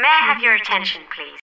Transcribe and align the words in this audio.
May 0.00 0.06
I 0.06 0.32
have 0.32 0.40
your 0.40 0.54
attention, 0.54 1.02
please? 1.10 1.40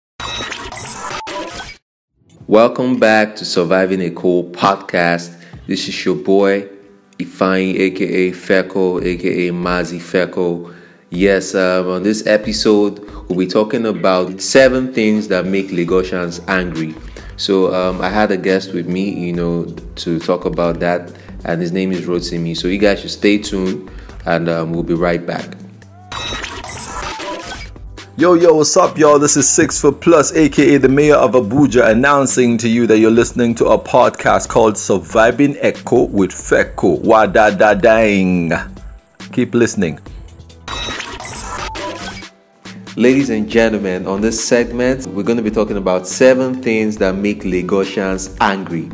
Welcome 2.48 3.00
back 3.00 3.38
to 3.38 3.46
Surviving 3.46 4.02
Eko 4.02 4.52
podcast. 4.52 5.42
This 5.68 5.88
is 5.88 6.04
your 6.04 6.16
boy 6.16 6.68
Ifeanyi, 7.18 7.80
aka 7.80 8.32
Feko, 8.32 9.02
aka 9.02 9.52
Mazi 9.52 10.00
Feko. 10.00 10.76
Yes, 11.12 11.56
um, 11.56 11.88
on 11.88 12.04
this 12.04 12.28
episode, 12.28 13.00
we'll 13.30 13.40
be 13.40 13.48
talking 13.48 13.86
about 13.86 14.42
seven 14.42 14.94
things 14.94 15.30
that 15.30 15.46
make 15.46 15.70
Lagosians 15.70 16.44
angry. 16.50 16.94
So, 17.38 17.74
um, 17.74 18.02
I 18.02 18.10
had 18.10 18.32
a 18.32 18.38
guest 18.38 18.74
with 18.74 18.86
me, 18.86 19.14
you 19.18 19.32
know, 19.32 19.64
to 19.96 20.20
talk 20.20 20.44
about 20.44 20.82
that, 20.82 21.10
and 21.46 21.62
his 21.62 21.72
name 21.72 21.94
is 21.94 22.02
Rotimi. 22.02 22.58
So, 22.58 22.68
you 22.68 22.80
guys 22.80 23.00
should 23.00 23.12
stay 23.12 23.38
tuned, 23.38 23.90
and 24.26 24.50
um, 24.50 24.74
we'll 24.74 24.84
be 24.84 24.94
right 24.94 25.26
back. 25.26 25.56
Yo, 28.22 28.36
yo, 28.36 28.54
what's 28.54 28.78
up, 28.78 29.00
y'all? 29.00 29.18
This 29.18 29.36
is 29.36 29.50
Six 29.50 29.82
Foot 29.82 30.00
Plus, 30.00 30.32
aka 30.36 30.78
the 30.78 30.88
Mayor 30.88 31.16
of 31.16 31.32
Abuja, 31.32 31.90
announcing 31.90 32.56
to 32.60 32.70
you 32.70 32.86
that 32.86 33.00
you're 33.00 33.10
listening 33.10 33.56
to 33.56 33.66
a 33.66 33.80
podcast 33.80 34.48
called 34.48 34.78
Surviving 34.78 35.56
Eko 35.56 36.08
with 36.08 36.30
Feko. 36.30 37.02
Wada 37.02 37.50
da 37.58 37.74
dang. 37.74 38.52
Keep 39.32 39.56
listening. 39.56 39.98
Ladies 42.96 43.32
and 43.32 43.50
gentlemen, 43.50 44.06
on 44.06 44.22
this 44.22 44.40
segment, 44.48 45.08
we're 45.08 45.24
going 45.24 45.38
to 45.38 45.44
be 45.44 45.50
talking 45.50 45.78
about 45.78 46.06
seven 46.06 46.62
things 46.62 46.98
that 46.98 47.16
make 47.16 47.42
Lagosians 47.42 48.38
angry. 48.40 48.92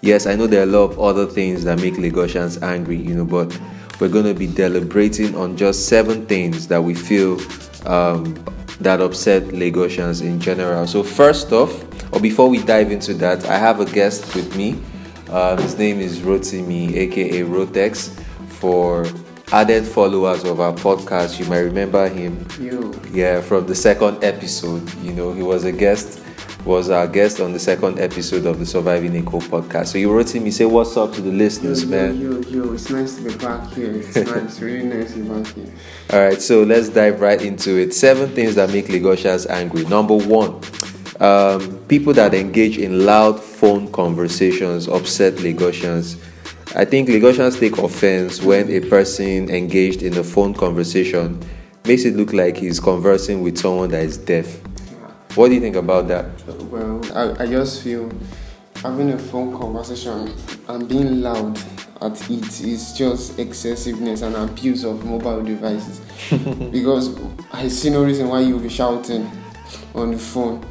Yes, 0.00 0.28
I 0.28 0.36
know 0.36 0.46
there 0.46 0.60
are 0.60 0.62
a 0.62 0.66
lot 0.66 0.92
of 0.92 1.00
other 1.00 1.26
things 1.26 1.64
that 1.64 1.80
make 1.80 1.94
Lagosians 1.94 2.62
angry, 2.62 2.98
you 2.98 3.16
know, 3.16 3.24
but 3.24 3.60
we're 3.98 4.08
going 4.08 4.26
to 4.26 4.34
be 4.34 4.46
deliberating 4.46 5.34
on 5.34 5.56
just 5.56 5.88
seven 5.88 6.24
things 6.26 6.68
that 6.68 6.80
we 6.80 6.94
feel 6.94 7.40
um, 7.84 8.36
that 8.80 9.00
upset 9.00 9.44
Lagosians 9.44 10.22
in 10.22 10.40
general. 10.40 10.86
So, 10.86 11.02
first 11.02 11.52
off, 11.52 11.72
or 12.12 12.20
before 12.20 12.48
we 12.48 12.58
dive 12.62 12.90
into 12.90 13.14
that, 13.14 13.44
I 13.46 13.56
have 13.56 13.80
a 13.80 13.84
guest 13.84 14.34
with 14.34 14.56
me. 14.56 14.80
Uh, 15.28 15.56
his 15.60 15.78
name 15.78 16.00
is 16.00 16.20
Rotimi, 16.20 16.96
aka 16.96 17.42
Rotex. 17.42 18.16
For 18.48 19.06
added 19.52 19.84
followers 19.86 20.44
of 20.44 20.60
our 20.60 20.72
podcast, 20.72 21.38
you 21.38 21.46
might 21.46 21.60
remember 21.60 22.08
him. 22.08 22.46
You. 22.58 22.98
Yeah, 23.12 23.40
from 23.40 23.66
the 23.66 23.74
second 23.74 24.22
episode. 24.22 24.92
You 25.02 25.12
know, 25.12 25.32
he 25.32 25.42
was 25.42 25.64
a 25.64 25.72
guest, 25.72 26.22
was 26.64 26.90
our 26.90 27.06
guest 27.06 27.40
on 27.40 27.52
the 27.52 27.58
second 27.58 27.98
episode 27.98 28.44
of 28.46 28.58
the 28.58 28.66
Surviving 28.66 29.12
Eko 29.12 29.40
podcast. 29.40 29.88
So 29.88 29.98
you 29.98 30.12
wrote 30.12 30.28
to 30.28 30.38
him, 30.38 30.44
he 30.44 30.50
said, 30.50 30.66
What's 30.66 30.96
up 30.96 31.12
to 31.14 31.20
the 31.20 31.32
listeners, 31.32 31.84
yo, 31.84 31.90
man? 31.90 32.20
Yo, 32.20 32.32
yo, 32.40 32.64
yo, 32.64 32.72
it's 32.72 32.90
nice 32.90 33.16
to 33.16 33.22
be 33.22 33.34
back 33.36 33.72
here. 33.72 33.92
It's 33.92 34.14
nice, 34.16 34.60
really 34.60 34.86
nice 34.86 35.14
to 35.14 35.22
be 35.22 35.28
back 35.28 35.54
here. 35.54 35.72
All 36.12 36.20
right, 36.20 36.40
so 36.40 36.62
let's 36.62 36.88
dive 36.90 37.20
right 37.20 37.40
into 37.40 37.78
it. 37.78 37.94
Seven 37.94 38.28
things 38.34 38.56
that 38.56 38.70
make 38.70 38.86
Lagosians 38.86 39.48
angry. 39.48 39.84
Number 39.86 40.16
one, 40.16 40.60
um, 41.20 41.78
people 41.88 42.12
that 42.14 42.34
engage 42.34 42.78
in 42.78 43.06
loud 43.06 43.40
phone 43.40 43.90
conversations 43.92 44.88
upset 44.88 45.34
Lagosians. 45.34 46.18
I 46.76 46.84
think 46.84 47.08
Lagosians 47.08 47.58
take 47.58 47.78
offense 47.78 48.42
when 48.42 48.70
a 48.70 48.80
person 48.80 49.50
engaged 49.50 50.02
in 50.02 50.16
a 50.18 50.22
phone 50.22 50.54
conversation 50.54 51.40
makes 51.84 52.04
it 52.04 52.14
look 52.14 52.32
like 52.32 52.56
he's 52.56 52.78
conversing 52.78 53.42
with 53.42 53.58
someone 53.58 53.90
that 53.90 54.04
is 54.04 54.18
deaf. 54.18 54.60
What 55.34 55.48
do 55.48 55.54
you 55.54 55.60
think 55.60 55.76
about 55.76 56.08
that? 56.08 56.26
Well, 56.70 57.00
I, 57.14 57.44
I 57.44 57.46
just 57.46 57.82
feel 57.82 58.10
having 58.76 59.12
a 59.12 59.18
phone 59.18 59.56
conversation 59.56 60.34
and 60.68 60.88
being 60.88 61.22
loud 61.22 61.56
at 62.02 62.30
it 62.30 62.60
is 62.60 62.92
just 62.94 63.38
excessiveness 63.38 64.22
and 64.22 64.34
abuse 64.34 64.84
of 64.84 65.04
mobile 65.04 65.42
devices. 65.42 66.00
because 66.72 67.16
I 67.52 67.68
see 67.68 67.90
no 67.90 68.04
reason 68.04 68.28
why 68.28 68.40
you'll 68.40 68.58
be 68.58 68.68
shouting 68.68 69.30
on 69.94 70.10
the 70.10 70.18
phone 70.18 70.64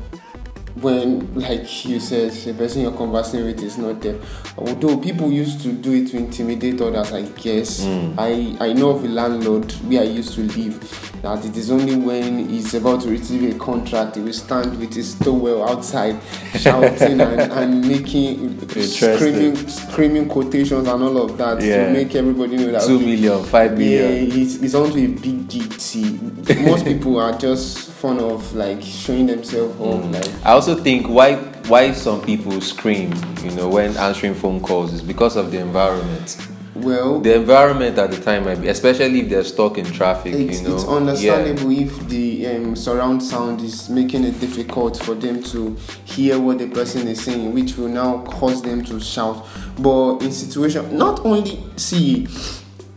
when, 0.82 1.34
like 1.36 1.86
you 1.86 2.00
said, 2.00 2.32
the 2.32 2.54
person 2.54 2.82
you're 2.82 2.92
conversing 2.92 3.46
with 3.46 3.62
is 3.62 3.78
not 3.78 4.02
there. 4.02 4.20
Although 4.58 4.98
people 4.98 5.32
used 5.32 5.62
to 5.62 5.72
do 5.72 5.94
it 5.94 6.08
to 6.10 6.18
intimidate 6.18 6.82
others, 6.82 7.12
I 7.14 7.24
guess. 7.24 7.84
Hmm. 7.84 8.14
I, 8.18 8.58
I 8.60 8.74
know 8.74 8.90
of 8.92 9.04
a 9.04 9.08
landlord 9.08 9.72
where 9.88 10.02
I 10.02 10.06
used 10.06 10.34
to 10.36 10.42
live 10.42 11.06
that 11.22 11.44
it 11.44 11.58
is 11.58 11.70
only 11.70 11.96
when 11.98 12.48
he's 12.48 12.74
about 12.74 13.02
to 13.02 13.10
receive 13.10 13.54
a 13.54 13.60
contract 13.60 14.16
he 14.16 14.22
will 14.22 14.32
stand 14.32 14.80
with 14.80 14.94
his 14.94 15.16
towel 15.16 15.68
outside 15.68 16.18
shouting 16.58 17.20
and, 17.20 17.42
and 17.52 17.86
making 17.86 18.58
screaming 18.70 19.56
screaming 19.68 20.30
quotations 20.30 20.88
and 20.88 21.04
all 21.04 21.18
of 21.22 21.38
that 21.38 21.62
Yeah. 21.62 21.88
to 21.88 21.92
make 21.94 22.16
everybody 22.16 22.56
know 22.56 22.72
that 22.72 22.84
Two 22.84 23.00
million, 23.00 23.44
five 23.44 23.72
yeah, 23.82 24.00
million. 24.08 24.32
he's, 24.32 24.62
he's 24.62 24.76
onto 24.76 24.98
a 24.98 25.08
big 25.08 25.48
GT. 25.50 26.66
Most 26.66 26.86
people 26.86 27.20
are 27.20 27.38
just 27.38 27.89
fond 28.00 28.20
of 28.22 28.54
like 28.56 28.82
showing 28.82 29.28
themselves 29.28 29.80
off. 29.80 30.04
Mm. 30.04 30.14
Like 30.14 30.46
I 30.46 30.52
also 30.52 30.76
think 30.76 31.08
why 31.08 31.36
why 31.68 31.92
some 31.92 32.22
people 32.22 32.60
scream, 32.62 33.14
you 33.44 33.52
know, 33.52 33.68
when 33.70 33.96
answering 33.98 34.34
phone 34.34 34.60
calls 34.62 34.94
is 34.94 35.02
because 35.02 35.36
of 35.36 35.52
the 35.52 35.60
environment. 35.60 36.38
well, 36.76 37.20
The 37.20 37.36
environment 37.36 37.98
at 37.98 38.10
the 38.10 38.20
time 38.20 38.46
might 38.46 38.62
be, 38.62 38.70
especially 38.70 39.20
if 39.20 39.30
they're 39.30 39.44
stuck 39.44 39.78
in 39.78 39.86
traffic, 39.86 40.34
it's, 40.34 40.62
you 40.62 40.70
know. 40.70 40.76
it's 40.76 40.86
understandable 40.86 41.72
if 41.72 42.08
the 42.08 42.48
um, 42.48 42.76
surround 42.76 43.22
sound 43.22 43.62
is 43.62 43.90
making 43.90 44.24
it 44.24 44.40
difficult 44.40 44.98
for 44.98 45.14
them 45.14 45.44
to 45.44 45.76
hear 46.06 46.40
what 46.40 46.58
the 46.58 46.68
person 46.68 47.08
is 47.08 47.22
saying, 47.22 47.54
which 47.54 47.76
will 47.78 47.90
now 47.90 48.24
cause 48.24 48.62
them 48.62 48.84
to 48.86 49.00
shout. 49.00 49.46
But 49.78 50.20
in 50.24 50.32
situation, 50.32 50.98
not 50.98 51.26
only 51.26 51.62
see 51.76 52.28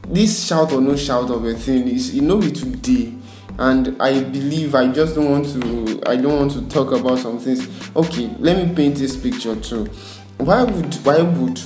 this 0.09 0.47
shout 0.47 0.73
or 0.73 0.81
no 0.81 0.97
shout 0.97 1.31
of 1.31 1.45
a 1.45 1.55
thing 1.55 1.89
is 1.89 2.15
you 2.15 2.23
know 2.23 2.41
it 2.41 2.55
today. 2.55 3.15
And 3.59 4.01
I 4.01 4.23
believe 4.23 4.75
I 4.75 4.89
just 4.91 5.15
don't 5.15 5.31
want 5.31 5.47
to 5.53 6.03
I 6.07 6.17
don't 6.17 6.37
want 6.37 6.53
to 6.53 6.69
talk 6.69 6.93
about 6.93 7.19
some 7.19 7.39
things. 7.39 7.69
Okay, 7.95 8.35
let 8.39 8.57
me 8.57 8.75
paint 8.75 8.97
this 8.97 9.17
picture 9.17 9.57
too. 9.57 9.85
Why 10.39 10.63
would 10.65 10.95
why 11.05 11.21
would 11.23 11.61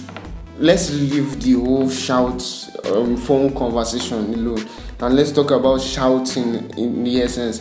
let's 0.59 0.91
leave 0.91 1.43
the 1.43 1.53
whole 1.53 1.91
shout 1.91 2.43
um, 2.87 3.17
phone 3.17 3.55
conversation 3.55 4.33
alone 4.33 4.67
and 5.01 5.15
let's 5.15 5.31
talk 5.31 5.51
about 5.51 5.81
shouting 5.81 6.55
in 6.79 7.05
the 7.05 7.21
essence 7.21 7.61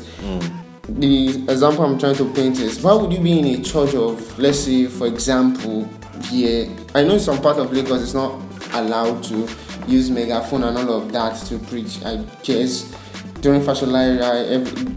the 0.88 1.30
example 1.52 1.84
i'm 1.84 2.00
trying 2.00 2.16
to 2.16 2.31
paint 2.34 2.58
is 2.59 2.81
why 2.81 2.94
would 2.94 3.12
you 3.12 3.19
be 3.19 3.40
in 3.40 3.59
a 3.59 3.62
church 3.64 3.94
of 3.96 4.40
let's 4.40 4.59
say 4.59 4.85
for 4.85 5.08
example 5.08 5.84
here 6.30 6.69
i 6.94 7.03
know 7.03 7.16
in 7.16 7.19
some 7.19 7.41
part 7.41 7.58
of 7.58 7.74
lagos 7.74 8.02
it's 8.02 8.14
not 8.14 8.41
allowed 8.74 9.22
to 9.22 9.46
use 9.88 10.09
megaphone 10.09 10.64
and 10.64 10.78
all 10.78 11.02
of 11.02 11.12
that 11.12 11.35
to 11.46 11.59
preach 11.59 12.02
i 12.06 12.16
guess 12.44 12.96
during 13.45 13.61
era 13.61 14.44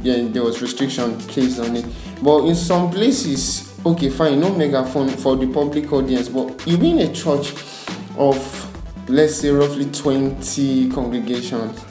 yeah, 0.02 0.26
there 0.30 0.42
was 0.42 0.62
restriction 0.62 1.18
placed 1.28 1.60
on 1.60 1.76
it 1.76 1.84
but 2.22 2.46
in 2.46 2.54
some 2.54 2.90
places 2.90 3.78
okay 3.84 4.08
fine 4.08 4.40
no 4.40 4.54
megaphone 4.54 5.10
for 5.10 5.36
the 5.36 5.46
public 5.48 5.92
audience 5.92 6.30
but 6.30 6.66
you 6.66 6.78
be 6.78 6.92
in 6.92 7.00
a 7.00 7.12
church 7.12 7.52
of 8.16 8.38
let's 9.10 9.36
say 9.36 9.50
roughly 9.50 9.84
20 9.84 10.90
congregations 10.90 11.84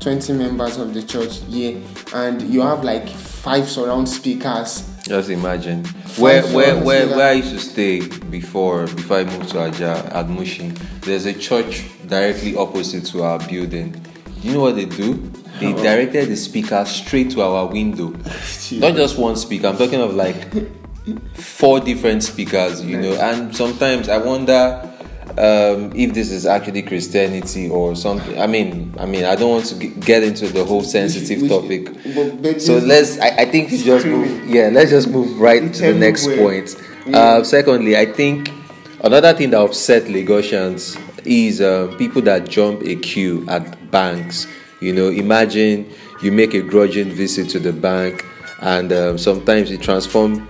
20 0.00 0.32
members 0.32 0.78
of 0.78 0.94
the 0.94 1.02
church 1.02 1.40
yeah 1.46 1.78
and 2.14 2.40
you 2.42 2.62
have 2.62 2.82
like 2.82 3.06
five 3.06 3.68
surround 3.68 4.08
speakers 4.08 4.88
Just 5.08 5.30
imagine. 5.30 5.84
Where 6.18 6.42
Five 6.42 6.54
where 6.54 6.84
where 6.84 7.08
where 7.16 7.30
I 7.30 7.32
used 7.40 7.52
to 7.52 7.58
stay 7.58 8.06
before 8.30 8.86
before 8.86 9.18
I 9.20 9.24
moved 9.24 9.48
to 9.50 9.60
Aja 9.60 10.04
at 10.12 10.28
Mushin, 10.28 10.76
there's 11.00 11.24
a 11.24 11.32
church 11.32 11.84
directly 12.06 12.54
opposite 12.56 13.06
to 13.12 13.22
our 13.22 13.38
building. 13.48 13.96
You 14.42 14.52
know 14.52 14.60
what 14.60 14.76
they 14.76 14.84
do? 14.84 15.32
They 15.60 15.72
directed 15.72 16.28
the 16.28 16.36
speaker 16.36 16.84
straight 16.84 17.30
to 17.32 17.42
our 17.42 17.66
window. 17.66 18.08
Not 18.72 18.94
just 18.96 19.18
one 19.18 19.36
speaker, 19.36 19.66
I'm 19.68 19.76
talking 19.76 20.00
of 20.00 20.14
like 20.14 20.36
four 21.34 21.80
different 21.80 22.22
speakers, 22.22 22.84
you 22.84 23.00
know. 23.00 23.12
And 23.14 23.54
sometimes 23.54 24.08
I 24.08 24.18
wonder 24.18 24.82
um, 25.38 25.92
if 25.94 26.14
this 26.14 26.30
is 26.30 26.46
actually 26.46 26.82
Christianity 26.82 27.68
or 27.68 27.94
something. 27.96 28.38
I 28.40 28.46
mean, 28.46 28.94
I 28.98 29.06
mean, 29.06 29.24
I 29.24 29.36
don't 29.36 29.50
want 29.50 29.66
to 29.66 29.78
g- 29.78 29.88
get 29.88 30.22
into 30.22 30.48
the 30.48 30.64
whole 30.64 30.82
sensitive 30.82 31.40
should- 31.40 31.48
topic. 31.48 31.86
but- 32.42 32.60
So 32.60 32.78
let's. 32.78 33.18
I, 33.20 33.28
I 33.28 33.44
think 33.44 33.70
we 33.70 33.82
just 33.82 34.06
move. 34.06 34.46
Yeah, 34.48 34.68
let's 34.72 34.90
just 34.90 35.08
move 35.08 35.38
right 35.40 35.72
to 35.74 35.82
the 35.92 35.94
next 35.94 36.26
point. 36.26 36.76
Yeah. 37.06 37.18
Uh, 37.18 37.44
secondly, 37.44 37.96
I 37.96 38.06
think 38.06 38.50
another 39.02 39.32
thing 39.32 39.50
that 39.50 39.60
upset 39.60 40.04
Lagosians 40.04 41.00
is 41.24 41.60
uh, 41.60 41.94
people 41.98 42.22
that 42.22 42.48
jump 42.48 42.82
a 42.82 42.96
queue 42.96 43.46
at 43.48 43.90
banks. 43.90 44.46
You 44.80 44.92
know, 44.92 45.08
imagine 45.08 45.92
you 46.22 46.32
make 46.32 46.54
a 46.54 46.62
grudging 46.62 47.10
visit 47.10 47.48
to 47.50 47.58
the 47.58 47.72
bank, 47.72 48.24
and 48.60 48.92
um, 48.92 49.18
sometimes 49.18 49.70
it 49.70 49.82
transforms 49.82 50.40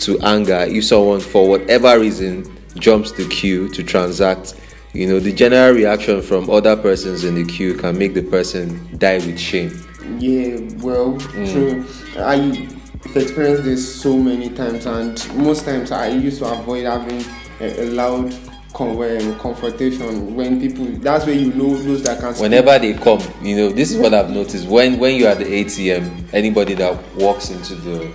to 0.00 0.18
anger 0.20 0.66
if 0.68 0.84
someone, 0.84 1.20
for 1.20 1.48
whatever 1.48 1.98
reason, 1.98 2.44
jumps 2.76 3.12
the 3.12 3.26
queue 3.28 3.68
to 3.70 3.82
transact. 3.82 4.54
You 4.92 5.06
know, 5.06 5.20
the 5.20 5.32
general 5.32 5.74
reaction 5.74 6.22
from 6.22 6.48
other 6.50 6.76
persons 6.76 7.24
in 7.24 7.34
the 7.34 7.44
queue 7.44 7.74
can 7.74 7.98
make 7.98 8.14
the 8.14 8.22
person 8.22 8.96
die 8.98 9.18
with 9.18 9.38
shame. 9.38 9.84
Yeah, 10.18 10.58
well, 10.78 11.18
true. 11.18 11.84
I 12.16 12.36
have 12.36 13.16
experienced 13.16 13.64
this 13.64 14.00
so 14.00 14.16
many 14.16 14.50
times, 14.50 14.86
and 14.86 15.36
most 15.36 15.64
times 15.64 15.92
I 15.92 16.08
used 16.08 16.38
to 16.38 16.46
avoid 16.46 16.84
having 16.84 17.24
a, 17.60 17.82
a 17.82 17.86
loud 17.90 18.34
con- 18.72 18.90
um, 18.90 19.38
confrontation 19.38 20.34
when 20.34 20.60
people. 20.60 20.84
That's 21.00 21.26
where 21.26 21.34
you 21.34 21.52
know 21.54 21.76
those 21.76 22.02
that 22.04 22.20
can. 22.20 22.34
speak. 22.34 22.42
whenever 22.42 22.78
they 22.78 22.94
come 22.94 23.20
you 23.42 23.56
know 23.56 23.68
this 23.70 23.90
is 23.90 23.98
what 23.98 24.12
i've 24.14 24.30
noticed 24.30 24.66
when 24.68 24.98
when 24.98 25.16
you're 25.16 25.28
at 25.30 25.38
the 25.38 25.44
atm 25.64 26.28
anybody 26.32 26.74
that 26.74 26.96
walks 27.16 27.50
into 27.50 27.74
the 27.76 28.12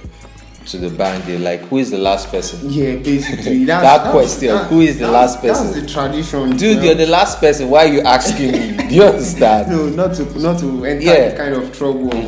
to 0.65 0.77
the 0.77 0.89
bank 0.89 1.25
they're 1.25 1.39
like 1.39 1.59
who 1.61 1.77
is 1.77 1.91
the 1.91 1.97
last 1.97 2.29
person 2.29 2.59
Yeah, 2.69 2.95
basically. 2.95 3.65
That 3.65 3.81
that's- 3.81 4.11
question, 4.11 4.47
that- 4.49 4.67
who 4.69 4.79
is 4.81 4.97
the 4.97 5.09
last 5.11 5.41
person? 5.41 5.67
That's 5.71 5.81
the 5.81 5.87
tradition. 5.87 6.55
dude 6.55 6.81
you're 6.83 6.95
the 6.95 7.07
last 7.07 7.39
person 7.39 7.69
why 7.69 7.85
are 7.85 7.93
you 7.93 8.01
asking 8.01 8.51
me 8.53 8.77
do 8.87 8.95
you 8.95 9.03
understand 9.13 9.69
No, 9.69 9.87
not 9.89 10.15
to 10.15 10.23
not 10.39 10.59
to 10.59 10.85
enter 10.85 11.03
Yeah. 11.03 11.35
kind 11.35 11.53
of 11.55 11.75
trouble 11.77 12.15
of 12.15 12.23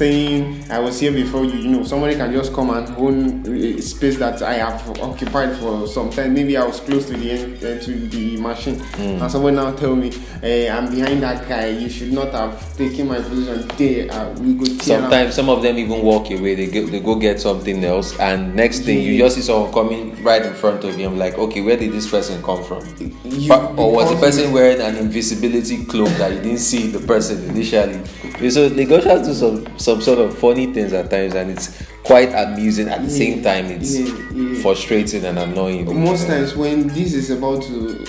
saying 0.00 0.64
I 0.70 0.78
was 0.78 0.98
here 0.98 1.12
before 1.12 1.44
you. 1.44 1.58
You 1.60 1.68
know, 1.68 1.84
somebody 1.84 2.14
can 2.16 2.32
just 2.32 2.54
come 2.54 2.70
and 2.70 2.88
own 2.96 3.44
a 3.46 3.80
space 3.82 4.18
that 4.18 4.40
I 4.40 4.54
have 4.54 4.80
occupied 5.00 5.56
for 5.58 5.86
some 5.86 6.08
time. 6.10 6.32
Maybe 6.32 6.56
I 6.56 6.64
was 6.64 6.80
close 6.80 7.04
to 7.08 7.16
the 7.18 7.30
end 7.30 7.56
uh, 7.62 7.78
to 7.84 7.92
the 8.08 8.38
machine, 8.38 8.80
and 8.98 9.30
someone 9.30 9.56
now 9.56 9.72
tell 9.72 9.94
me, 9.94 10.10
hey, 10.40 10.70
I'm 10.70 10.90
behind 10.90 11.22
that 11.22 11.46
guy. 11.46 11.66
You 11.68 11.90
should 11.90 12.12
not 12.14 12.32
have 12.32 12.56
taken 12.78 13.08
my 13.08 13.20
position 13.20 13.68
there. 13.76 14.10
Uh, 14.10 14.32
we 14.40 14.54
go 14.54 14.64
tear 14.64 14.96
am." 14.96 15.02
Sometimes 15.02 15.34
some 15.34 15.50
of 15.50 15.62
them 15.62 15.76
even 15.78 16.00
walk 16.02 16.30
away. 16.30 16.54
They 16.54 16.68
go, 16.68 16.86
they 16.86 17.00
go 17.00 17.14
get 17.16 17.38
something 17.38 17.84
else, 17.84 18.18
and 18.18 18.54
next 18.56 18.80
thing 18.80 19.02
you 19.02 19.18
just 19.18 19.36
see 19.36 19.42
someone 19.42 19.70
coming 19.72 20.22
right 20.24 20.42
in 20.42 20.54
front 20.54 20.82
of 20.84 20.98
you. 20.98 21.06
I'm 21.06 21.18
like, 21.18 21.36
okay, 21.36 21.60
where 21.60 21.76
did 21.76 21.92
this 21.92 22.08
person 22.10 22.42
come 22.42 22.64
from? 22.64 22.80
You- 23.24 23.52
or 23.52 23.92
was 23.92 24.08
the 24.08 24.16
because 24.16 24.36
person 24.38 24.52
wearing 24.52 24.80
an 24.80 24.96
invisibility 24.96 25.84
cloak 25.84 26.08
that 26.16 26.32
you 26.32 26.40
didn't 26.40 26.58
see 26.70 26.86
the 26.86 27.00
person 27.00 27.36
initially? 27.50 28.00
So 28.48 28.68
they 28.70 28.86
go 28.86 28.98
try 29.02 29.16
to 29.18 29.24
do 29.24 29.34
some 29.34 29.66
some 29.78 29.89
sort 30.00 30.18
of 30.18 30.36
funny 30.38 30.72
things 30.72 30.92
at 30.92 31.10
times, 31.10 31.34
and 31.34 31.50
it's 31.50 31.82
quite 32.02 32.32
amusing. 32.32 32.88
At 32.88 33.02
the 33.02 33.10
same 33.10 33.42
time, 33.42 33.66
it's 33.66 33.98
Yeah, 33.98 34.14
yeah. 34.32 34.62
frustrating 34.62 35.24
and 35.24 35.38
annoying. 35.38 35.84
most 36.02 36.26
times 36.26 36.54
when 36.56 36.88
this 36.88 37.12
is 37.14 37.30
about 37.30 37.62
to 37.64 38.04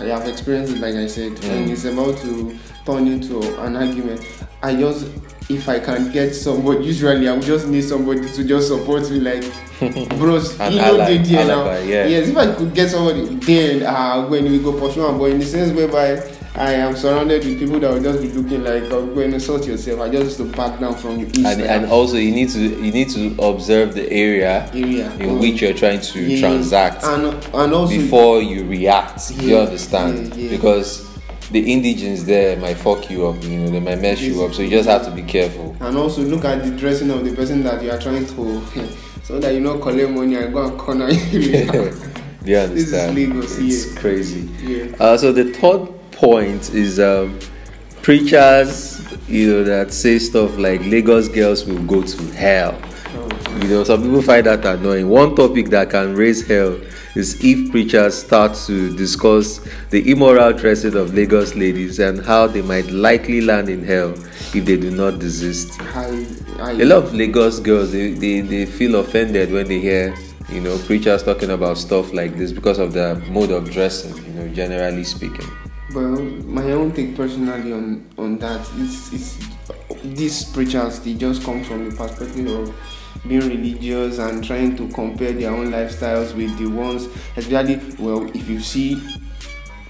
i 0.00 0.04
have 0.04 0.26
experienced 0.28 0.74
it 0.74 0.80
like 0.80 0.94
i 0.94 1.06
said 1.06 1.32
when 1.44 1.70
it's 1.70 1.84
about 1.84 2.16
to 2.18 2.56
turn 2.84 3.06
into 3.06 3.40
an 3.64 3.76
argument 3.76 4.20
i 4.62 4.74
just 4.74 5.06
if 5.48 5.68
i 5.68 5.78
can 5.78 6.10
get 6.12 6.34
somebody 6.34 6.84
usually 6.84 7.28
i 7.28 7.32
would 7.32 7.42
just 7.42 7.66
need 7.68 7.82
somebody 7.82 8.20
to 8.28 8.44
just 8.44 8.68
support 8.68 9.08
me 9.10 9.20
like 9.20 9.44
bros 10.18 10.52
you 10.52 10.76
know 10.76 11.00
ally, 11.00 11.16
there 11.18 11.46
now 11.46 11.64
yeah. 11.78 12.06
yes 12.06 12.28
if 12.28 12.36
i 12.36 12.52
could 12.54 12.74
get 12.74 12.88
somebody 12.90 13.24
then 13.36 13.82
uh 13.84 14.26
when 14.28 14.44
we 14.50 14.58
go 14.58 14.72
pursue 14.78 15.00
but 15.18 15.30
in 15.30 15.38
the 15.38 15.46
sense 15.46 15.72
whereby 15.72 16.16
I 16.58 16.72
am 16.72 16.96
surrounded 16.96 17.44
with 17.44 17.58
people 17.58 17.78
that 17.80 17.92
will 17.92 18.02
just 18.02 18.22
be 18.22 18.28
looking 18.30 18.64
like 18.64 18.84
oh, 18.90 19.04
when 19.04 19.32
you 19.32 19.38
sort 19.40 19.66
yourself. 19.66 20.00
I 20.00 20.08
just 20.08 20.24
used 20.24 20.36
to 20.38 20.44
back 20.56 20.80
down 20.80 20.94
from 20.96 21.18
you. 21.20 21.26
and, 21.44 21.60
and 21.60 21.86
also 21.86 22.16
you 22.16 22.32
need 22.32 22.48
to 22.50 22.60
you 22.60 22.92
need 22.92 23.10
to 23.10 23.34
observe 23.42 23.94
the 23.94 24.10
area 24.10 24.70
area 24.72 25.12
in 25.16 25.38
which 25.38 25.60
you're 25.60 25.74
trying 25.74 26.00
to 26.00 26.20
Yeah. 26.20 26.40
transact 26.40 27.04
and 27.04 27.26
and 27.54 27.72
also 27.74 27.94
before 27.96 28.40
you 28.40 28.64
react. 28.64 29.30
you 29.32 29.58
understand? 29.58 30.34
yeah, 30.34 30.44
yeah. 30.44 30.50
Because 30.50 31.04
the 31.50 31.62
indigens 31.62 32.24
there 32.24 32.56
might 32.56 32.76
fuck 32.78 33.10
you 33.10 33.26
up, 33.26 33.42
you 33.44 33.58
know, 33.58 33.70
they 33.70 33.78
might 33.80 34.00
mess 34.00 34.20
you 34.20 34.42
up. 34.42 34.52
So 34.54 34.62
you 34.62 34.70
just 34.70 34.88
have 34.88 35.04
to 35.04 35.10
be 35.10 35.22
careful. 35.22 35.76
and 35.80 35.96
also 35.98 36.22
look 36.22 36.44
at 36.46 36.64
the 36.64 36.70
dressing 36.70 37.10
of 37.10 37.22
the 37.24 37.34
person 37.36 37.62
that 37.64 37.82
you 37.82 37.90
are 37.90 37.98
trying 38.00 38.26
to 38.26 38.62
so 39.22 39.38
that 39.38 39.52
you 39.52 39.60
not 39.60 39.82
collect 39.82 40.10
money 40.10 40.36
and 40.36 40.54
go 40.54 40.66
and 40.66 40.78
corner 40.78 41.10
you 41.30 41.40
Do 42.46 42.52
you 42.52 42.66
This 42.68 42.88
is 42.88 42.94
understand? 42.94 43.14
Lagos, 43.16 43.58
it's 43.58 43.92
yeah. 43.94 44.00
crazy. 44.00 44.48
Yeah. 44.62 44.96
Uh, 44.98 45.16
so 45.18 45.32
the 45.32 45.52
third 45.52 45.88
point 46.16 46.70
is 46.70 46.98
um, 46.98 47.38
preachers, 48.02 49.00
you 49.28 49.50
know, 49.50 49.64
that 49.64 49.92
say 49.92 50.18
stuff 50.18 50.56
like 50.58 50.80
Lagos 50.82 51.28
girls 51.28 51.64
will 51.64 51.82
go 51.84 52.02
to 52.02 52.22
hell. 52.32 52.80
You 53.62 53.68
know, 53.68 53.84
some 53.84 54.02
people 54.02 54.22
find 54.22 54.44
that 54.46 54.64
annoying. 54.64 55.08
One 55.08 55.34
topic 55.34 55.70
that 55.70 55.90
can 55.90 56.14
raise 56.14 56.46
hell 56.46 56.78
is 57.14 57.42
if 57.42 57.70
preachers 57.70 58.14
start 58.14 58.54
to 58.66 58.94
discuss 58.96 59.60
the 59.90 60.10
immoral 60.10 60.52
dressing 60.52 60.94
of 60.94 61.14
Lagos 61.14 61.54
ladies 61.54 61.98
and 61.98 62.24
how 62.24 62.46
they 62.46 62.60
might 62.62 62.90
likely 62.90 63.40
land 63.40 63.68
in 63.68 63.82
hell 63.82 64.12
if 64.54 64.64
they 64.64 64.76
do 64.76 64.90
not 64.90 65.18
desist. 65.18 65.80
I, 65.80 66.26
I, 66.58 66.72
A 66.72 66.84
lot 66.84 67.04
of 67.04 67.14
Lagos 67.14 67.60
girls 67.60 67.92
they, 67.92 68.12
they, 68.12 68.40
they 68.40 68.66
feel 68.66 68.96
offended 68.96 69.50
when 69.50 69.68
they 69.68 69.80
hear 69.80 70.14
you 70.50 70.60
know 70.60 70.78
preachers 70.78 71.22
talking 71.22 71.50
about 71.50 71.78
stuff 71.78 72.12
like 72.12 72.36
this 72.36 72.52
because 72.52 72.78
of 72.78 72.92
their 72.92 73.16
mode 73.30 73.50
of 73.50 73.70
dressing, 73.70 74.14
you 74.16 74.32
know, 74.34 74.48
generally 74.54 75.04
speaking. 75.04 75.48
Well 75.96 76.20
my 76.44 76.72
own 76.72 76.92
take 76.92 77.16
personally 77.16 77.72
on 77.72 78.06
on 78.18 78.38
that 78.38 78.60
is 78.74 79.12
is 79.14 79.38
these 80.04 80.44
preachers 80.44 81.00
they 81.00 81.14
just 81.14 81.42
come 81.42 81.64
from 81.64 81.88
the 81.88 81.96
perspective 81.96 82.46
of 82.46 82.74
being 83.26 83.48
religious 83.48 84.18
and 84.18 84.44
trying 84.44 84.76
to 84.76 84.86
compare 84.88 85.32
their 85.32 85.50
own 85.50 85.70
lifestyles 85.70 86.36
with 86.36 86.56
the 86.58 86.66
ones 86.66 87.08
especially 87.38 87.80
well 87.98 88.28
if 88.36 88.46
you 88.46 88.60
see 88.60 89.02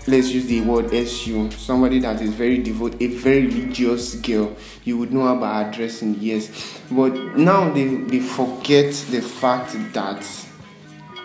let's 0.07 0.31
use 0.31 0.47
the 0.47 0.61
word 0.61 0.95
SU, 0.95 1.51
somebody 1.51 1.99
that 1.99 2.23
is 2.23 2.31
very 2.31 2.59
devout, 2.59 2.95
a 3.03 3.09
very 3.09 3.47
religious 3.47 4.15
girl, 4.15 4.55
you 4.85 4.97
would 4.97 5.13
know 5.13 5.27
about 5.37 5.67
her 5.67 5.73
dressing, 5.73 6.15
yes. 6.21 6.81
But 6.89 7.13
now 7.37 7.73
they, 7.73 7.87
they 7.87 8.21
forget 8.21 8.93
the 9.11 9.21
fact 9.21 9.73
that 9.95 10.47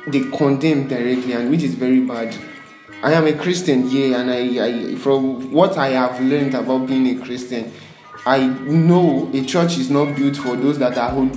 they 0.07 0.21
condemn 0.35 0.87
directly, 0.87 1.33
and 1.33 1.51
which 1.51 1.61
is 1.61 1.75
very 1.75 1.99
bad. 1.99 2.35
I 3.03 3.13
am 3.13 3.25
a 3.25 3.33
Christian, 3.33 3.89
yeah, 3.89 4.19
and 4.19 4.29
I, 4.29 4.91
I 4.91 4.95
from 4.95 5.51
what 5.51 5.77
I 5.77 5.89
have 5.89 6.21
learned 6.21 6.53
about 6.53 6.85
being 6.85 7.07
a 7.19 7.23
Christian, 7.23 7.71
I 8.25 8.45
know 8.45 9.29
a 9.33 9.43
church 9.43 9.77
is 9.77 9.89
not 9.89 10.15
built 10.15 10.37
for 10.37 10.55
those 10.55 10.77
that 10.79 10.97
are 10.97 11.09
holy. 11.09 11.31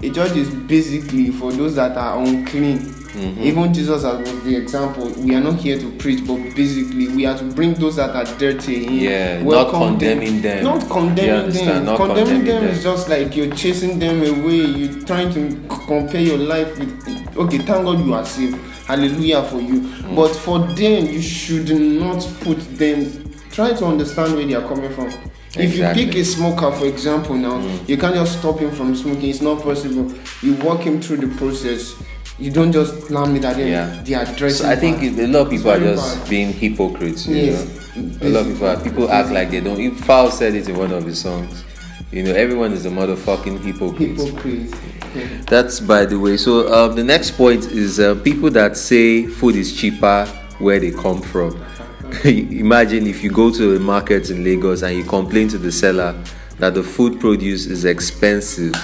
A 0.00 0.10
church 0.10 0.36
is 0.36 0.48
basically 0.54 1.30
for 1.30 1.52
those 1.52 1.74
that 1.74 1.96
are 1.96 2.22
unclean. 2.22 2.78
Mm-hmm. 2.78 3.42
Even 3.42 3.74
Jesus 3.74 4.04
as 4.04 4.18
was 4.20 4.44
the 4.44 4.54
example. 4.54 5.08
We 5.08 5.34
are 5.34 5.40
not 5.40 5.56
here 5.56 5.76
to 5.76 5.90
preach, 5.98 6.24
but 6.24 6.36
basically 6.54 7.08
we 7.08 7.26
are 7.26 7.36
to 7.36 7.44
bring 7.44 7.74
those 7.74 7.96
that 7.96 8.14
are 8.14 8.38
dirty 8.38 8.86
in. 8.86 8.94
Yeah, 8.94 9.42
not 9.42 9.70
condemning 9.70 10.40
them. 10.40 10.62
Not 10.62 10.88
condemning 10.88 11.52
them. 11.52 11.84
Not 11.84 11.96
condemning, 11.96 12.26
condemning 12.26 12.44
them, 12.44 12.64
them. 12.64 12.70
is 12.70 12.82
just 12.84 13.08
like 13.08 13.34
you're 13.34 13.52
chasing 13.56 13.98
them 13.98 14.18
away. 14.18 14.56
You're 14.56 15.02
trying 15.02 15.32
to 15.34 15.66
compare 15.86 16.20
your 16.20 16.38
life 16.38 16.78
with. 16.78 17.36
Okay, 17.36 17.58
thank 17.58 17.84
God 17.84 17.98
you 18.06 18.14
are 18.14 18.24
saved. 18.24 18.56
Hallelujah 18.88 19.42
for 19.44 19.60
you. 19.60 19.80
Mm. 19.82 20.16
But 20.16 20.34
for 20.34 20.58
them, 20.60 21.06
you 21.06 21.20
should 21.20 21.68
not 21.78 22.26
put 22.40 22.58
them. 22.78 23.30
Try 23.50 23.74
to 23.74 23.84
understand 23.86 24.34
where 24.34 24.46
they 24.46 24.54
are 24.54 24.66
coming 24.66 24.90
from. 24.94 25.12
If 25.56 25.76
you 25.76 25.84
pick 25.92 26.14
a 26.14 26.24
smoker, 26.24 26.70
for 26.72 26.86
example, 26.86 27.34
now 27.36 27.58
Mm. 27.60 27.88
you 27.88 27.96
can't 27.98 28.14
just 28.14 28.38
stop 28.38 28.58
him 28.60 28.70
from 28.72 28.94
smoking. 28.96 29.28
It's 29.28 29.42
not 29.42 29.62
possible. 29.62 30.10
You 30.42 30.54
walk 30.54 30.80
him 30.82 31.00
through 31.02 31.18
the 31.18 31.28
process. 31.36 31.94
You 32.38 32.50
don't 32.50 32.72
just 32.72 33.08
slam 33.08 33.36
it 33.36 33.44
at 33.44 33.56
them. 33.56 33.68
Yeah. 33.68 34.02
They 34.04 34.14
are 34.14 34.24
dressing. 34.24 34.64
So 34.66 34.70
I 34.72 34.76
think 34.76 35.00
bad. 35.00 35.18
a 35.18 35.26
lot 35.26 35.40
of 35.46 35.50
people 35.50 35.70
are 35.70 35.80
just 35.80 36.20
bad. 36.20 36.30
being 36.30 36.52
hypocrites. 36.52 37.26
Yes. 37.26 37.66
know? 37.96 38.04
A 38.22 38.28
lot 38.30 38.46
of 38.46 38.52
people 38.52 38.66
are, 38.68 38.80
people 38.80 39.10
act 39.10 39.30
like 39.32 39.50
they 39.50 39.60
don't. 39.60 39.80
If 39.80 39.98
Foul 40.04 40.30
said 40.30 40.54
it 40.54 40.68
in 40.68 40.76
one 40.78 40.92
of 40.92 41.04
his 41.04 41.20
songs, 41.20 41.64
you 42.12 42.22
know, 42.22 42.32
everyone 42.34 42.72
is 42.72 42.86
a 42.86 42.90
motherfucking 42.90 43.60
hypocrite. 43.60 44.16
hypocrite. 44.16 44.74
Yeah. 45.14 45.42
That's 45.46 45.80
by 45.80 46.06
the 46.06 46.18
way. 46.18 46.36
So 46.36 46.72
um, 46.72 46.94
the 46.96 47.04
next 47.04 47.32
point 47.32 47.66
is 47.66 48.00
uh, 48.00 48.14
people 48.16 48.50
that 48.50 48.76
say 48.76 49.26
food 49.26 49.56
is 49.56 49.74
cheaper 49.78 50.26
where 50.58 50.78
they 50.78 50.90
come 50.90 51.20
from. 51.22 51.62
Imagine 52.24 53.06
if 53.06 53.22
you 53.22 53.30
go 53.30 53.50
to 53.52 53.76
a 53.76 53.78
market 53.78 54.30
in 54.30 54.42
Lagos 54.44 54.82
and 54.82 54.96
you 54.96 55.04
complain 55.04 55.48
to 55.48 55.58
the 55.58 55.70
seller 55.72 56.20
that 56.58 56.74
the 56.74 56.82
food 56.82 57.20
produce 57.20 57.66
is 57.66 57.84
expensive 57.84 58.74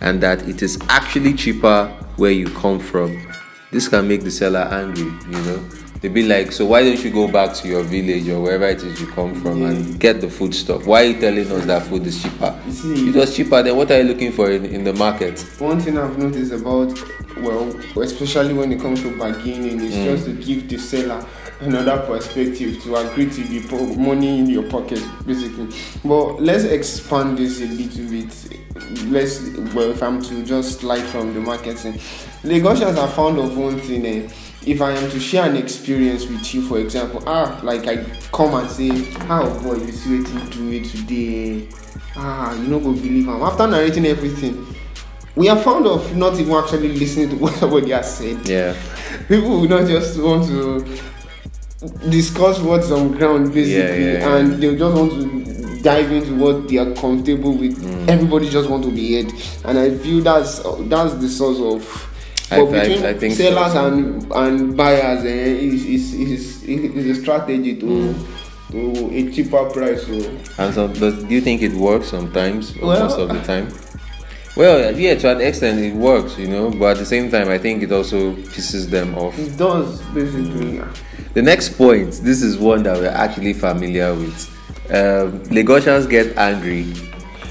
and 0.00 0.22
that 0.22 0.46
it 0.48 0.62
is 0.62 0.78
actually 0.88 1.34
cheaper 1.34 1.86
where 2.16 2.30
you 2.30 2.48
come 2.50 2.78
from. 2.78 3.26
This 3.70 3.88
can 3.88 4.06
make 4.06 4.22
the 4.22 4.30
seller 4.30 4.60
angry, 4.70 5.04
you 5.04 5.42
know. 5.44 5.68
They 6.04 6.10
be 6.10 6.22
like, 6.22 6.52
so 6.52 6.66
why 6.66 6.82
don't 6.82 7.02
you 7.02 7.10
go 7.10 7.26
back 7.26 7.54
to 7.54 7.66
your 7.66 7.82
village 7.82 8.28
or 8.28 8.38
wherever 8.42 8.66
it 8.66 8.82
is 8.82 9.00
you 9.00 9.06
come 9.06 9.34
from 9.40 9.62
and 9.62 9.98
get 9.98 10.20
the 10.20 10.28
food 10.28 10.54
stuff? 10.54 10.84
Why 10.84 11.00
are 11.02 11.06
you 11.06 11.18
telling 11.18 11.50
us 11.50 11.64
that 11.64 11.86
food 11.86 12.06
is 12.06 12.22
cheaper? 12.22 12.60
You 12.66 12.72
see- 12.72 13.08
It 13.08 13.14
was 13.14 13.34
cheaper, 13.34 13.62
then 13.62 13.74
what 13.74 13.90
are 13.90 14.02
you 14.02 14.04
looking 14.08 14.30
for 14.30 14.50
in, 14.50 14.66
in 14.66 14.84
the 14.84 14.92
market? 14.92 15.40
One 15.60 15.80
thing 15.80 15.96
I've 15.96 16.18
noticed 16.18 16.52
about, 16.52 16.92
well, 17.38 17.74
especially 18.02 18.52
when 18.52 18.70
it 18.72 18.82
comes 18.82 19.00
to 19.00 19.16
bargaining, 19.16 19.80
is 19.80 19.94
Mm. 19.94 20.04
just 20.04 20.26
to 20.26 20.32
give 20.34 20.68
the 20.68 20.76
seller 20.76 21.24
another 21.60 21.96
perspective 22.06 22.82
to 22.82 22.96
agree 22.96 23.30
to 23.30 23.40
the 23.44 23.66
po- 23.66 23.94
money 23.94 24.40
in 24.40 24.50
your 24.50 24.64
pocket, 24.64 25.00
basically. 25.24 25.68
But 26.04 26.42
let's 26.42 26.64
expand 26.64 27.38
this 27.38 27.62
a 27.62 27.66
little 27.66 28.10
bit. 28.10 29.08
Let's, 29.10 29.40
well, 29.74 29.90
if 29.92 30.02
I'm 30.02 30.20
to 30.24 30.44
just 30.44 30.80
slide 30.80 31.04
from 31.04 31.32
the 31.32 31.40
marketing, 31.40 31.94
Lagosians 32.44 32.98
are 32.98 33.08
fond 33.08 33.38
of 33.38 33.56
one 33.56 33.80
thing. 33.80 34.04
Eh, 34.04 34.28
if 34.66 34.80
I 34.80 34.92
am 34.92 35.10
to 35.10 35.20
share 35.20 35.48
an 35.48 35.56
experience 35.56 36.26
with 36.26 36.54
you, 36.54 36.62
for 36.62 36.78
example, 36.78 37.22
ah, 37.26 37.60
like 37.62 37.86
I 37.86 38.04
come 38.32 38.54
and 38.54 38.70
say, 38.70 38.90
ah, 39.28 39.42
oh 39.44 39.62
boy, 39.62 39.74
you 39.84 39.92
see 39.92 40.20
what 40.20 40.32
you 40.32 40.50
do 40.50 40.72
it 40.72 40.84
today. 40.86 41.68
Ah, 42.16 42.54
you 42.54 42.68
not 42.68 42.82
go 42.82 42.92
believe 42.92 43.28
am. 43.28 43.42
After 43.42 43.66
narrating 43.66 44.06
everything, 44.06 44.66
we 45.36 45.48
are 45.48 45.58
fond 45.58 45.86
of 45.86 46.16
not 46.16 46.38
even 46.38 46.52
actually 46.54 46.88
listening 46.96 47.30
to 47.30 47.36
what 47.42 47.54
somebody 47.54 47.90
has 47.90 48.16
said. 48.18 48.46
Yeah. 48.48 48.74
People 49.28 49.60
will 49.60 49.68
not 49.68 49.86
just 49.86 50.20
want 50.20 50.46
to 50.48 50.84
discuss 52.08 52.60
what's 52.60 52.90
on 52.90 53.12
ground 53.12 53.52
basically, 53.52 54.04
Yeah, 54.04 54.12
yeah, 54.12 54.18
yeah. 54.28 54.36
and 54.36 54.62
they 54.62 54.74
just 54.76 54.96
want 54.96 55.12
to 55.12 55.82
dive 55.82 56.10
into 56.10 56.34
what 56.36 56.66
they 56.68 56.78
are 56.78 56.94
comfortable 56.94 57.52
with. 57.56 57.76
Mm. 57.82 58.08
Everybody 58.08 58.48
just 58.48 58.70
want 58.70 58.84
to 58.84 58.90
be 58.90 59.22
heard, 59.22 59.32
and 59.66 59.78
I 59.78 59.94
feel 59.96 60.22
that's 60.22 60.60
that's 60.88 61.14
the 61.14 61.28
source 61.28 61.58
of 61.60 62.13
But 62.58 62.74
I- 62.74 62.80
between 62.88 63.04
I 63.06 63.14
think 63.14 63.34
so. 63.34 63.42
sellers 63.44 63.74
and 63.74 64.32
and 64.32 64.76
buyers, 64.76 65.24
eh, 65.24 65.28
is 65.28 65.84
is 65.84 66.14
is 66.14 66.62
is 66.64 67.18
a 67.18 67.20
strategy 67.20 67.74
to 67.76 67.86
Mm. 67.86 68.14
to 68.72 69.10
a 69.14 69.30
cheaper 69.32 69.64
price. 69.70 70.02
So 70.06 70.14
And 70.58 70.94
does, 71.00 71.22
do 71.24 71.34
you 71.34 71.40
think 71.40 71.62
it 71.62 71.72
works 71.74 72.08
sometimes 72.08 72.74
or 72.80 72.88
Well- 72.88 73.04
most 73.04 73.18
of 73.18 73.28
the 73.28 73.40
time? 73.40 73.68
Well, 74.56 74.94
yeah, 74.96 75.16
to 75.16 75.30
an 75.32 75.40
extent 75.40 75.80
it 75.80 75.94
works, 75.94 76.38
you 76.38 76.46
know, 76.46 76.70
but 76.70 76.92
at 76.92 76.98
the 76.98 77.04
same 77.04 77.28
time, 77.28 77.48
I 77.48 77.58
think 77.58 77.82
it 77.82 77.90
also 77.90 78.32
pisses 78.54 78.88
them 78.88 79.16
off. 79.16 79.36
it 79.38 79.56
does 79.58 80.00
basically. 80.14 80.80
The 81.34 81.42
next 81.42 81.70
point, 81.76 82.20
this 82.22 82.40
is 82.42 82.56
one 82.56 82.84
that 82.84 82.96
we're 83.00 83.08
actually 83.08 83.52
familiar 83.54 84.14
with. 84.14 84.48
Um, 84.90 85.40
Lagosians 85.50 86.08
get 86.08 86.38
angry 86.38 86.84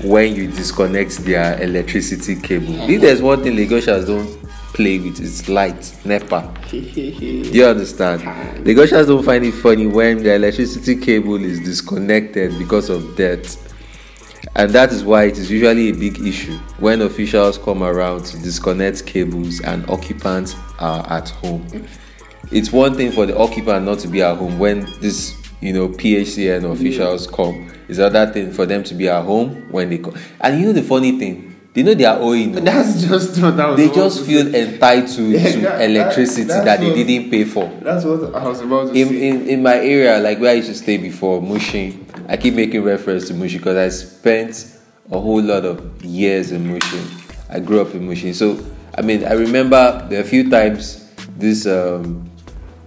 when 0.01 0.33
you 0.33 0.47
disconnect 0.47 1.17
their 1.25 1.61
electricity 1.61 2.35
cable. 2.37 2.75
If 2.89 3.01
there's 3.01 3.21
one 3.21 3.43
thing 3.43 3.57
Lagosians 3.57 4.07
don't 4.07 4.29
play 4.73 4.99
with, 4.99 5.19
it's 5.19 5.47
light, 5.47 5.95
NEPA. 6.03 6.53
Do 6.69 6.77
you 6.77 7.65
understand? 7.65 8.21
The 8.65 8.73
Lagosians 8.73 9.07
don't 9.07 9.23
find 9.23 9.45
it 9.45 9.53
funny 9.53 9.87
when 9.87 10.23
the 10.23 10.33
electricity 10.33 10.95
cable 10.95 11.43
is 11.43 11.59
disconnected 11.59 12.57
because 12.57 12.89
of 12.89 13.15
debt. 13.15 13.57
And 14.55 14.71
that 14.71 14.91
is 14.91 15.03
why 15.03 15.23
it 15.25 15.37
is 15.37 15.49
usually 15.49 15.89
a 15.89 15.93
big 15.93 16.19
issue 16.19 16.57
when 16.77 17.01
officials 17.01 17.57
come 17.57 17.81
around 17.81 18.25
to 18.25 18.37
disconnect 18.37 19.05
cables 19.05 19.61
and 19.61 19.89
occupants 19.89 20.55
are 20.79 21.09
at 21.11 21.29
home. 21.29 21.65
It's 22.51 22.71
one 22.71 22.95
thing 22.95 23.11
for 23.11 23.25
the 23.25 23.37
occupant 23.37 23.85
not 23.85 23.99
to 23.99 24.07
be 24.07 24.21
at 24.21 24.37
home 24.37 24.59
when 24.59 24.81
this, 24.99 25.35
you 25.61 25.73
know, 25.73 25.89
PHCN 25.89 26.71
officials 26.71 27.25
come. 27.25 27.71
It's 27.87 27.99
another 27.99 28.31
thing 28.31 28.51
for 28.51 28.65
them 28.65 28.83
to 28.83 28.93
be 28.93 29.07
at 29.07 29.23
home 29.23 29.71
when 29.71 29.89
they 29.89 29.97
come. 29.97 30.15
And 30.41 30.59
you 30.59 30.67
know 30.67 30.73
the 30.73 30.83
funny 30.83 31.17
thing, 31.17 31.52
they 31.73 31.81
know 31.83 31.93
they 31.93 32.05
are 32.05 32.19
owing. 32.19 32.51
That's 32.63 33.01
just 33.03 33.41
what 33.41 33.59
I 33.59 33.69
was 33.71 33.77
They 33.77 33.89
just 33.89 34.25
feel 34.25 34.51
say. 34.51 34.73
entitled 34.73 35.29
Yeah, 35.31 35.51
to 35.51 35.57
that- 35.59 35.61
that- 35.79 35.89
electricity 35.89 36.43
that's 36.43 36.65
that 36.65 36.79
they 36.79 36.87
what- 36.87 36.95
didn't 36.95 37.31
pay 37.31 37.43
for 37.45 37.71
That's 37.81 38.05
what 38.05 38.35
I 38.35 38.47
was 38.47 38.61
about 38.61 38.93
to 38.93 38.99
in, 38.99 39.09
say. 39.09 39.27
in 39.29 39.47
in 39.47 39.63
my 39.63 39.75
area, 39.75 40.19
like 40.19 40.39
where 40.39 40.51
I 40.51 40.53
used 40.55 40.69
to 40.69 40.75
stay 40.75 40.97
before, 40.97 41.41
Mushin, 41.41 42.05
I 42.29 42.37
keep 42.37 42.53
making 42.53 42.83
reference 42.83 43.27
to 43.29 43.33
Mushin 43.33 43.57
because 43.59 43.77
I 43.77 43.89
spent 43.89 44.67
a 45.11 45.19
whole 45.19 45.41
lot 45.41 45.65
of 45.65 46.03
years 46.03 46.51
in 46.51 46.71
Mushin. 46.71 47.05
I 47.49 47.59
grew 47.59 47.81
up 47.81 47.93
in 47.95 48.07
Mushin, 48.07 48.33
so 48.33 48.57
I 48.97 49.01
mean, 49.01 49.25
I 49.25 49.33
remember 49.33 50.05
there 50.09 50.19
are 50.19 50.23
a 50.23 50.27
few 50.27 50.49
times 50.49 51.09
these 51.37 51.65
um, 51.67 52.29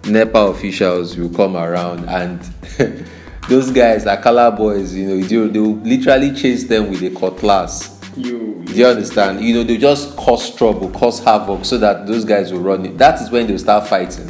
NEPA 0.05 0.39
officials 0.39 1.17
will 1.17 1.31
come 1.31 1.57
around 1.57 2.05
and. 2.09 2.41
Those 3.49 3.71
guys, 3.71 4.07
Akala 4.07 4.57
boys, 4.57 4.93
you 4.93 5.07
know, 5.07 5.21
they, 5.21 5.37
they 5.53 5.61
will 5.61 5.77
literally 5.77 6.35
chase 6.35 6.65
them 6.65 6.91
with 6.91 7.01
a 7.05 7.11
cutlass. 7.11 7.96
You 8.17 8.63
Do 8.67 8.73
you 8.75 8.87
understand? 8.87 9.41
You 9.45 9.55
know, 9.55 9.65
they 9.65 9.77
just 9.77 10.17
cause 10.17 10.55
trouble, 10.55 10.91
cause 10.91 11.23
havoc, 11.23 11.65
so 11.65 11.79
that 11.79 12.07
those 12.07 12.25
guys 12.25 12.53
will 12.53 12.61
run 12.61 12.85
it. 12.87 12.99
That 12.99 13.21
is 13.21 13.31
when 13.31 13.47
they'll 13.47 13.59
start 13.59 13.87
fighting. 13.89 14.29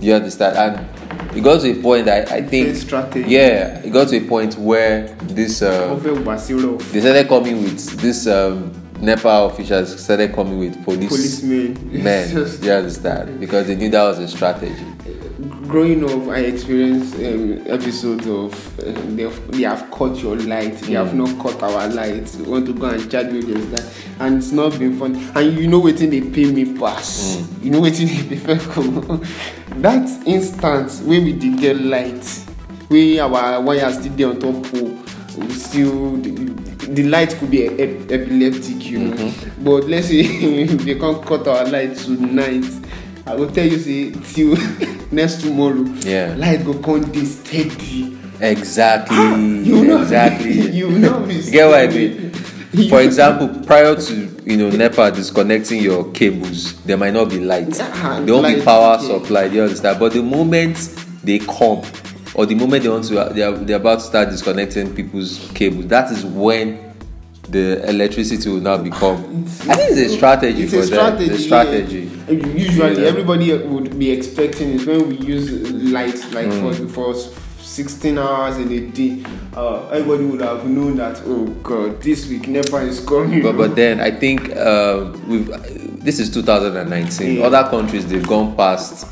You 0.00 0.14
understand? 0.14 0.56
And 0.56 1.36
it 1.36 1.42
got 1.42 1.60
to 1.60 1.70
a 1.70 1.82
point 1.82 2.06
that 2.06 2.30
I, 2.32 2.36
I 2.36 2.42
think, 2.42 2.68
yeah, 3.28 3.78
it 3.78 3.90
got 3.92 4.08
to 4.08 4.16
a 4.16 4.28
point 4.28 4.56
where 4.58 5.08
this 5.22 5.62
uh, 5.62 5.94
they 6.92 7.00
started 7.00 7.28
coming 7.28 7.62
with 7.62 8.00
this 8.00 8.26
um, 8.26 8.72
NEPA 9.00 9.28
officials 9.28 10.02
started 10.02 10.32
coming 10.34 10.58
with 10.58 10.84
police 10.84 11.08
policemen. 11.08 12.02
men. 12.02 12.24
It's 12.24 12.32
just- 12.32 12.60
Do 12.60 12.66
you 12.66 12.72
understand? 12.74 13.40
Because 13.40 13.66
they 13.68 13.76
knew 13.76 13.90
that 13.90 14.02
was 14.02 14.18
a 14.18 14.28
strategy. 14.28 14.84
Growing 15.72 16.04
up, 16.04 16.28
I 16.28 16.40
experienced 16.40 17.14
um, 17.16 17.62
episodes 17.66 18.26
of 18.26 18.78
uh, 18.78 18.92
they, 19.16 19.22
have, 19.22 19.50
they 19.52 19.62
have 19.62 19.90
cut 19.90 20.18
your 20.18 20.36
light, 20.36 20.74
they 20.80 20.92
have 20.92 21.14
not 21.14 21.30
cut 21.42 21.62
our 21.62 21.88
light. 21.88 22.26
They 22.26 22.48
want 22.48 22.66
to 22.66 22.74
go 22.74 22.90
and 22.90 23.10
charge 23.10 23.32
me 23.32 23.38
against 23.38 23.70
that, 23.70 23.90
and 24.20 24.36
it's 24.36 24.52
not 24.52 24.78
been 24.78 24.98
fun. 24.98 25.16
And 25.34 25.58
you 25.58 25.66
know 25.68 25.78
what 25.78 25.96
they 25.96 26.20
pay 26.20 26.52
me 26.52 26.76
pass. 26.78 27.42
You 27.62 27.70
know 27.70 27.80
what 27.80 27.94
they 27.94 28.04
pay 28.06 28.36
that 29.80 30.22
instant 30.26 30.92
when 31.06 31.24
we 31.24 31.32
did 31.32 31.58
get 31.58 31.80
light, 31.80 32.44
we 32.90 33.18
our 33.18 33.62
wires 33.62 33.98
still 33.98 34.12
there 34.12 34.28
on 34.28 34.38
top 34.40 34.70
pole. 34.70 34.98
We 35.38 35.54
still 35.54 36.16
the, 36.18 37.04
light 37.04 37.30
could 37.36 37.50
be 37.50 37.64
ep- 37.64 38.10
epileptic, 38.10 38.84
you 38.90 38.98
know. 38.98 39.32
But 39.60 39.84
let's 39.84 40.08
say 40.08 40.66
they 40.66 40.98
can't 40.98 41.24
cut 41.24 41.48
our 41.48 41.64
light 41.64 41.96
tonight. 41.96 42.81
I 43.26 43.34
will 43.36 43.50
tell 43.50 43.66
you 43.66 43.78
say 43.78 44.10
till 44.34 44.56
next 45.12 45.42
tomorrow. 45.42 45.84
Yeah. 46.00 46.34
Light 46.36 46.64
go 46.64 46.74
come 46.74 47.02
dey 47.12 47.24
steady. 47.24 48.18
Exactly. 48.40 49.16
Ah, 49.16 49.36
you 49.36 49.84
know 49.84 50.02
exactly. 50.02 50.52
you 50.72 50.90
know 50.98 51.24
You 51.26 51.50
get 51.50 51.66
what 51.68 51.80
I 51.80 51.86
mean? 51.86 52.30
For 52.88 53.00
example, 53.00 53.48
prior 53.64 53.94
to 53.94 54.14
you 54.44 54.56
know 54.56 54.70
NEPA 54.70 55.12
disconnecting 55.12 55.80
your 55.82 56.10
cables, 56.12 56.82
there 56.82 56.96
might 56.96 57.12
not 57.12 57.28
be 57.30 57.38
light. 57.38 57.70
There 57.70 58.34
won't 58.34 58.56
be 58.56 58.62
power 58.62 58.96
okay. 58.96 59.06
supply. 59.06 59.44
You 59.44 59.62
understand? 59.62 60.00
But 60.00 60.14
the 60.14 60.22
moment 60.22 60.76
they 61.22 61.38
come, 61.38 61.82
or 62.34 62.46
the 62.46 62.54
moment 62.56 62.82
they 62.82 62.88
want 62.88 63.04
to, 63.04 63.14
they 63.32 63.42
are, 63.42 63.52
they're 63.52 63.76
about 63.76 64.00
to 64.00 64.04
start 64.06 64.30
disconnecting 64.30 64.94
people's 64.96 65.48
cables. 65.54 65.86
That 65.86 66.10
is 66.10 66.24
when 66.24 66.91
the 67.52 67.88
electricity 67.88 68.48
will 68.48 68.60
now 68.60 68.78
become. 68.78 69.18
I 69.68 69.74
think 69.76 69.90
it's 69.92 70.12
a 70.12 70.16
strategy 70.16 70.62
It's 70.64 70.72
for 70.72 70.78
a 70.78 70.86
them. 70.86 70.88
strategy. 70.88 71.30
A 71.34 71.38
strategy. 71.38 72.10
yeah. 72.28 72.32
Usually, 72.56 73.02
Yeah. 73.02 73.08
everybody 73.08 73.52
would 73.56 73.98
be 73.98 74.10
expecting 74.10 74.70
is 74.72 74.86
when 74.86 75.08
we 75.08 75.16
use 75.16 75.70
light 75.70 76.16
like 76.32 76.48
Mm. 76.48 76.88
for 76.88 77.12
for 77.14 77.14
16 77.62 78.18
hours 78.18 78.56
in 78.58 78.70
a 78.72 78.80
day. 78.80 79.22
Uh, 79.56 79.88
everybody 79.92 80.24
would 80.24 80.40
have 80.40 80.66
known 80.68 80.96
that. 80.96 81.20
Oh 81.26 81.46
God, 81.62 82.00
this 82.02 82.28
week 82.28 82.48
NEPA 82.48 82.78
is 82.88 83.00
coming. 83.00 83.42
But 83.42 83.56
but 83.56 83.76
then 83.76 84.00
I 84.00 84.10
think 84.10 84.50
uh, 84.56 85.12
we've 85.28 85.48
this 86.04 86.18
is 86.18 86.30
2019. 86.30 87.36
Yeah. 87.36 87.46
Other 87.46 87.68
countries 87.70 88.06
they've 88.06 88.26
gone 88.26 88.56
past 88.56 89.06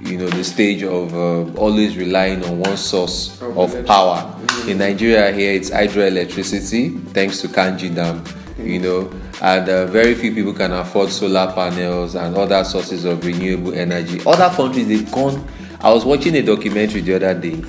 you 0.00 0.16
know 0.16 0.28
the 0.28 0.44
stage 0.44 0.82
of 0.82 1.14
uh, 1.14 1.52
always 1.58 1.96
relying 1.96 2.44
on 2.44 2.58
one 2.58 2.76
source 2.76 3.40
Of 3.42 3.84
power. 3.86 4.36
In 4.66 4.78
Nigeria 4.78 5.32
here 5.32 5.52
it's 5.52 5.70
hydroelectricity 5.70 7.06
thanks 7.10 7.40
to 7.42 7.48
Kainji 7.48 7.94
Dam. 7.94 8.24
You 8.58 8.78
know, 8.78 9.12
and 9.40 9.68
uh, 9.68 9.86
very 9.86 10.14
few 10.14 10.34
people 10.34 10.52
can 10.52 10.72
afford 10.72 11.08
solar 11.10 11.50
panels 11.52 12.14
and 12.14 12.36
other 12.36 12.62
sources 12.62 13.06
of 13.06 13.24
renewable 13.24 13.72
energy. 13.72 14.20
Other 14.26 14.54
countries 14.54 14.86
they've 14.86 15.10
gone. 15.12 15.46
I 15.80 15.90
was 15.90 16.04
watching 16.04 16.34
a 16.36 16.42
documentary 16.42 17.00
the 17.00 17.14
other 17.14 17.34
day 17.34 17.62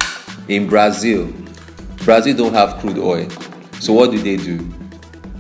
in 0.50 0.68
Brazil. 0.68 1.32
Brazil 2.04 2.36
don't 2.36 2.54
have 2.54 2.80
crude 2.82 2.98
oil, 2.98 3.30
so 3.80 3.94
what 3.94 4.12
do 4.12 4.18
they 4.20 4.36
do? 4.36 4.68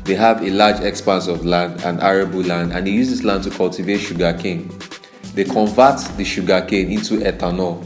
they 0.04 0.16
have 0.16 0.42
a 0.42 0.50
large 0.50 0.80
expanse 0.82 1.28
of 1.28 1.46
land 1.46 1.80
and 1.84 2.02
arable 2.02 2.42
land 2.42 2.74
and 2.74 2.88
they 2.88 2.92
use 2.92 3.10
this 3.10 3.24
land 3.24 3.44
to 3.44 3.52
cultivate 3.52 4.00
sugarcane 4.00 4.68
they 5.34 5.44
convert 5.44 6.00
the 6.18 6.24
sugarcane 6.26 6.92
into 6.92 7.16
ethanol 7.18 7.84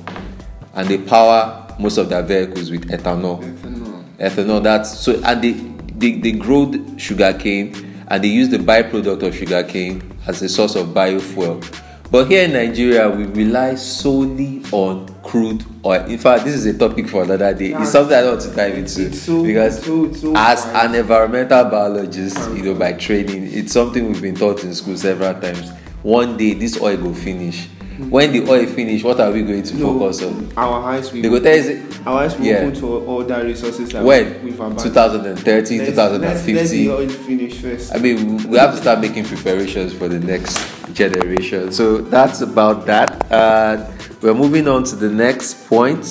and 0.76 0.88
they 0.88 0.98
power 0.98 1.62
most 1.80 1.98
of 1.98 2.10
their 2.10 2.24
vehicles 2.24 2.72
with 2.72 2.90
ethanol. 2.90 3.40
Ethanol. 3.44 4.04
Ethanol, 4.18 4.64
that's 4.64 4.98
so 5.00 5.22
and 5.24 5.42
they 5.44 5.52
they, 5.98 6.20
they 6.20 6.32
grow 6.32 6.66
the 6.66 7.00
sugarcane 7.00 7.74
and 8.08 8.24
they 8.24 8.28
use 8.28 8.50
the 8.50 8.58
byproduct 8.58 9.24
of 9.24 9.36
sugarcane 9.36 10.02
as 10.28 10.42
a 10.42 10.50
source 10.50 10.76
of 10.76 10.88
biofuel. 10.88 11.64
But 12.12 12.28
here 12.28 12.44
in 12.46 12.54
nigeria 12.54 13.10
we 13.10 13.26
rely 13.26 13.76
solely 13.76 14.62
on 14.72 15.08
crude 15.24 15.66
oil. 15.84 16.06
In 16.06 16.18
fact 16.18 16.46
this 16.46 16.54
is 16.56 16.66
a 16.66 16.78
topic 16.78 17.10
for 17.10 17.24
another 17.24 17.54
day. 17.54 17.74
It's 17.74 17.92
something 17.92 18.16
i 18.16 18.22
don't 18.22 18.32
want 18.38 18.42
to 18.42 18.56
dive 18.56 18.76
into 18.76 19.08
It's 19.08 19.22
so- 19.22 19.44
because 19.44 19.84
so- 19.84 20.12
so 20.14 20.34
as 20.36 20.66
an 20.68 20.96
environmental 20.96 21.64
biologist 21.66 22.38
you 22.52 22.64
know 22.64 22.76
by 22.76 22.94
training 22.94 23.50
it's 23.54 23.74
something 23.74 24.08
we've 24.08 24.22
been 24.22 24.36
taught 24.36 24.64
in 24.64 24.74
school 24.74 24.98
several 24.98 25.34
times 25.42 25.72
one 26.06 26.38
day 26.38 26.54
this 26.54 26.80
oil 26.80 26.98
go 26.98 27.14
finish. 27.14 27.68
When 28.10 28.32
the 28.34 28.42
oil 28.52 28.66
finish 28.68 29.04
what 29.04 29.20
are 29.22 29.32
we 29.32 29.42
going 29.42 29.64
to 29.64 29.76
No, 29.78 29.98
focus 29.98 30.22
on? 30.24 30.52
our 30.58 30.84
eyes 30.92 31.12
will 31.14 31.22
they 31.22 31.30
go 31.30 31.40
tell 31.40 31.58
you 31.58 31.82
our 32.06 32.24
eyes 32.24 32.38
will 32.38 32.46
Yeah. 32.46 32.58
open 32.58 32.74
to 32.82 33.10
other 33.10 33.46
resources 33.46 33.90
that 33.94 34.04
when? 34.04 34.44
we've 34.44 34.54
abandoned. 34.60 34.80
2030 34.80 35.80
Let's- 35.80 35.98
let's- 35.98 36.48
Let's 36.48 36.70
the 36.72 36.90
oil 36.92 37.08
finish 37.10 37.54
first. 37.56 37.96
i 37.96 37.98
mean 37.98 38.38
we 38.50 38.58
have 38.58 38.72
to 38.76 38.78
start 38.82 39.00
making 39.00 39.24
preparations 39.24 39.94
for 39.94 40.08
the 40.10 40.20
next 40.20 40.60
generation. 40.94 41.72
So 41.72 41.98
that's 41.98 42.42
about 42.42 42.86
that. 42.86 43.26
Uh, 43.32 43.78
we're 44.22 44.34
moving 44.34 44.68
on 44.68 44.84
to 44.86 44.96
the 44.96 45.10
next 45.10 45.68
point. 45.70 46.04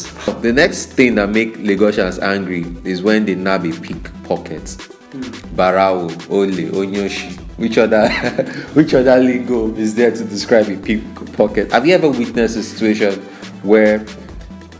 The 0.42 0.52
next 0.52 0.86
thing 0.96 1.14
that 1.16 1.30
make 1.30 1.58
lagosians 1.58 2.18
angry 2.20 2.64
is 2.84 3.02
when 3.02 3.24
they 3.26 3.34
nab 3.34 3.64
a 3.64 3.72
pickpocket. 3.72 4.76
Barao, 5.56 6.10
Ole, 6.30 6.70
Onyoshi. 6.72 7.38
Which 7.56 7.78
other 7.78 8.08
which 8.74 8.94
other 8.94 9.16
lingo 9.18 9.74
is 9.76 9.94
there 9.94 10.10
to 10.10 10.24
describe 10.24 10.68
a 10.68 10.76
pickpocket? 10.76 11.70
Have 11.72 11.86
you 11.86 11.94
ever 11.94 12.10
witnessed 12.10 12.56
a 12.56 12.62
situation 12.62 13.20
where 13.62 14.04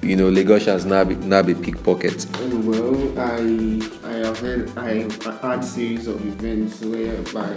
you 0.02 0.16
know 0.16 0.31
Lagosians 0.31 0.85
nab, 0.85 1.11
nab 1.23 1.49
a 1.49 1.54
pickpocket? 1.54 2.26
Oh, 2.35 2.61
well, 2.61 3.19
I 3.19 3.81
I 4.04 4.14
have 4.26 4.40
had 4.40 4.71
I 4.76 5.47
had 5.47 5.61
series 5.64 6.09
of 6.09 6.25
events 6.26 6.81
whereby 6.81 7.54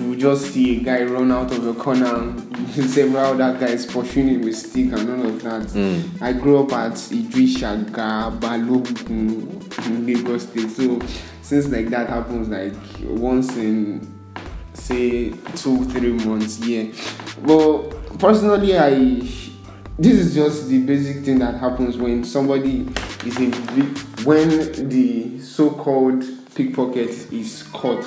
you 0.00 0.16
just 0.16 0.52
see 0.52 0.78
a 0.78 0.82
guy 0.82 1.02
run 1.04 1.30
out 1.32 1.52
of 1.52 1.66
a 1.66 1.74
corner 1.74 2.06
and 2.14 2.90
several 2.90 3.40
other 3.40 3.58
guys 3.58 3.86
pursuing 3.86 4.28
him 4.28 4.42
with 4.42 4.56
stick 4.56 4.92
and 4.92 5.10
all 5.10 5.26
of 5.26 5.42
that. 5.42 6.16
I 6.20 6.32
grew 6.32 6.62
up 6.64 6.72
at 6.72 6.92
Idrishaga, 6.92 8.38
Balogun, 8.40 9.86
in 9.86 10.06
Lagos 10.06 10.48
State. 10.48 10.70
So 10.70 11.00
since 11.42 11.68
like 11.68 11.88
that 11.88 12.08
happens 12.08 12.48
like 12.48 12.74
once 13.02 13.56
in 13.56 14.12
say 14.72 15.30
two, 15.56 15.84
three 15.86 16.12
months, 16.12 16.58
yeah. 16.60 16.92
But 17.42 18.18
personally, 18.18 18.76
I 18.78 18.90
this 19.96 20.18
is 20.18 20.34
just 20.34 20.68
the 20.68 20.84
basic 20.84 21.24
thing 21.24 21.38
that 21.38 21.54
happens 21.60 21.96
when 21.96 22.24
somebody 22.24 22.88
is 23.24 23.38
a 23.38 23.50
when 24.24 24.88
the 24.88 25.38
so-called 25.40 26.24
pickpocket 26.54 27.32
is 27.32 27.62
caught. 27.72 28.04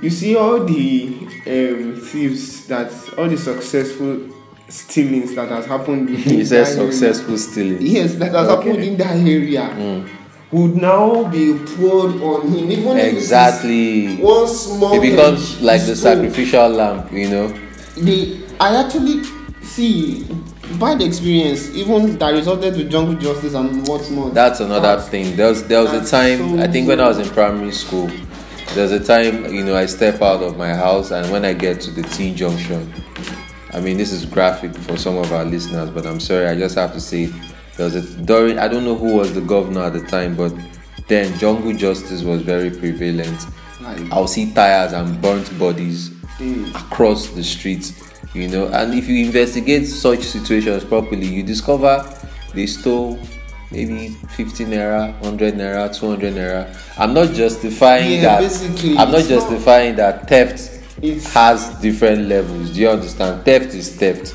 You 0.00 0.10
see 0.10 0.36
all 0.36 0.64
the 0.64 1.06
um, 1.46 1.96
thieves 2.00 2.66
that 2.66 2.92
all 3.16 3.28
the 3.28 3.36
successful 3.36 4.28
stealings 4.68 5.34
that 5.34 5.48
has 5.48 5.66
happened. 5.66 6.08
says 6.24 6.50
that 6.50 6.56
area- 6.80 6.92
successful 6.92 7.38
stealing. 7.38 7.78
Yes, 7.80 8.14
that 8.16 8.32
has 8.32 8.48
Okay. 8.48 8.68
happened 8.70 8.84
in 8.84 8.96
that 8.98 9.16
area. 9.16 10.04
Would 10.52 10.76
now 10.76 11.24
be 11.24 11.54
poured 11.76 12.20
on 12.22 12.48
him, 12.48 12.70
even 12.70 12.96
if 12.98 13.12
Exactly. 13.14 14.16
one 14.16 14.46
small. 14.46 14.94
It 14.94 15.10
becomes 15.10 15.60
like 15.60 15.84
the 15.84 15.96
sacrificial 15.96 16.68
lamb, 16.68 17.08
you 17.14 17.28
know. 17.28 17.48
the 17.96 18.38
I 18.60 18.76
actually 18.84 19.22
see 19.62 20.24
bad 20.78 21.02
experience 21.02 21.70
even 21.74 22.16
that 22.18 22.30
resulted 22.30 22.74
to 22.74 22.84
jungle 22.84 23.14
justice 23.14 23.54
and 23.54 23.86
what's 23.88 24.10
not. 24.10 24.32
That's 24.34 24.60
another 24.60 25.00
thing. 25.02 25.34
There 25.36 25.48
was 25.48 25.64
there 25.66 25.82
was 25.82 25.92
a 25.92 26.08
time 26.08 26.56
so- 26.56 26.62
I 26.62 26.68
think 26.68 26.86
when 26.88 27.00
I 27.00 27.08
was 27.08 27.18
in 27.18 27.28
primary 27.30 27.72
school, 27.72 28.08
there 28.74 28.82
was 28.82 28.92
a 28.92 29.02
time 29.04 29.52
you 29.52 29.64
know 29.64 29.76
I 29.76 29.86
step 29.86 30.20
out 30.22 30.42
of 30.42 30.56
my 30.56 30.74
house 30.74 31.10
and 31.10 31.30
when 31.30 31.44
I 31.44 31.52
get 31.52 31.80
to 31.82 31.90
the 31.90 32.02
T 32.02 32.34
junction, 32.34 32.92
I 33.72 33.80
mean 33.80 33.96
this 33.96 34.12
is 34.12 34.24
graphic 34.24 34.74
for 34.74 34.96
some 34.96 35.16
of 35.16 35.32
our 35.32 35.44
listeners, 35.44 35.90
but 35.90 36.06
I'm 36.06 36.20
sorry 36.20 36.46
I 36.46 36.56
just 36.56 36.76
have 36.76 36.92
to 36.92 37.00
say 37.00 37.26
there 37.76 37.86
was 37.86 37.94
a 37.94 38.02
during 38.22 38.58
I 38.58 38.68
don't 38.68 38.84
know 38.84 38.94
who 38.96 39.16
was 39.16 39.34
the 39.34 39.40
governor 39.40 39.82
at 39.82 39.92
the 39.92 40.02
time, 40.02 40.36
but 40.36 40.52
then 41.08 41.36
jungle 41.38 41.72
justice 41.72 42.22
was 42.22 42.42
very 42.42 42.70
prevalent. 42.70 43.46
Like, 43.80 44.10
I'll 44.12 44.26
see 44.26 44.52
tires 44.52 44.92
and 44.92 45.20
burnt 45.20 45.58
bodies 45.58 46.10
Mm. 46.40 46.74
across 46.74 47.28
the 47.28 47.44
streets, 47.44 47.92
you 48.34 48.48
know. 48.48 48.66
And 48.66 48.92
if 48.92 49.06
you 49.06 49.24
investigate 49.24 49.86
such 49.86 50.22
situations 50.22 50.82
properly, 50.84 51.26
you 51.26 51.44
discover 51.44 52.04
they 52.52 52.66
stole 52.66 53.20
maybe 53.74 54.08
50 54.08 54.64
naira, 54.66 55.20
100 55.20 55.54
naira, 55.54 55.92
200 55.94 56.34
naira. 56.34 56.98
I'm 56.98 57.12
not 57.12 57.32
justifying 57.34 58.20
Yeah, 58.22 58.22
that. 58.22 58.40
basically, 58.42 58.96
I'm 58.96 59.10
not 59.10 59.20
it's 59.20 59.30
not- 59.30 59.40
justifying 59.40 59.96
that 59.96 60.28
theft 60.28 60.70
has 61.34 61.70
different 61.80 62.28
levels. 62.28 62.70
Do 62.70 62.80
you 62.80 62.88
understand? 62.88 63.44
Theft 63.44 63.74
is 63.74 63.94
theft. 63.96 64.34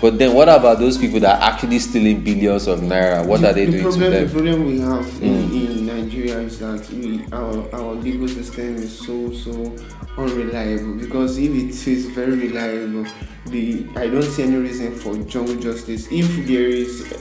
But 0.00 0.16
then, 0.16 0.32
what 0.32 0.48
about 0.48 0.78
those 0.78 0.96
people 0.96 1.18
that 1.20 1.42
are 1.42 1.50
actually 1.50 1.80
stealing 1.80 2.22
billions 2.22 2.68
of 2.68 2.80
naira? 2.80 3.26
What 3.26 3.42
are 3.42 3.52
they 3.52 3.64
the 3.66 3.72
doing 3.72 3.82
problem, 3.82 4.12
to 4.12 4.24
The 4.26 4.32
problem 4.32 4.66
we 4.66 4.78
have 4.78 5.22
in, 5.22 5.48
hmm. 5.48 5.56
in 5.56 5.86
Nigeria 5.86 6.38
is 6.38 6.60
that 6.60 6.88
we, 6.90 7.24
our, 7.32 7.74
our 7.74 7.94
legal 7.94 8.28
system 8.28 8.76
is 8.76 8.96
so 8.96 9.32
so 9.32 9.74
unreliable 10.16 10.94
because 10.94 11.36
if 11.38 11.50
it 11.50 11.88
is 11.88 12.06
very 12.06 12.36
reliable, 12.36 13.10
the 13.46 13.86
I 13.96 14.06
don't 14.06 14.22
see 14.22 14.44
any 14.44 14.56
reason 14.56 14.94
for 14.94 15.16
jungle 15.24 15.56
justice. 15.56 16.06
If 16.12 16.46
there 16.46 16.68
is 16.68 17.12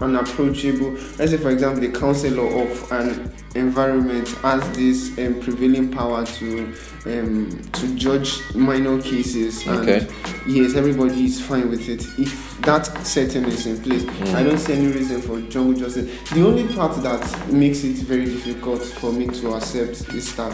an 0.00 0.16
approachable, 0.16 0.90
let's 1.18 1.30
say 1.30 1.36
for 1.36 1.50
example, 1.50 1.80
the 1.80 1.90
councillor 1.96 2.46
of 2.62 2.92
an 2.92 3.32
environment 3.54 4.28
has 4.28 4.68
this 4.76 5.16
um, 5.18 5.38
prevailing 5.40 5.90
power 5.90 6.24
to 6.26 6.74
um, 7.06 7.50
to 7.72 7.94
judge 7.94 8.40
minor 8.54 9.00
cases, 9.00 9.64
and 9.66 9.80
Okay. 9.88 10.06
yes, 10.46 10.74
everybody 10.74 11.24
is 11.26 11.40
fine 11.40 11.68
with 11.70 11.88
it. 11.88 12.04
If 12.18 12.60
that 12.62 12.86
setting 13.06 13.44
is 13.44 13.66
in 13.66 13.80
place, 13.80 14.04
I 14.34 14.42
don't 14.42 14.58
see 14.58 14.72
any 14.72 14.86
reason 14.88 15.20
for 15.22 15.40
jungle 15.42 15.74
justice. 15.78 16.08
The 16.30 16.44
only 16.46 16.72
part 16.74 17.00
that 17.02 17.52
makes 17.52 17.84
it 17.84 17.96
very 17.98 18.24
difficult 18.24 18.82
for 18.82 19.12
me 19.12 19.26
to 19.28 19.54
accept 19.54 20.12
is 20.14 20.34
that 20.36 20.52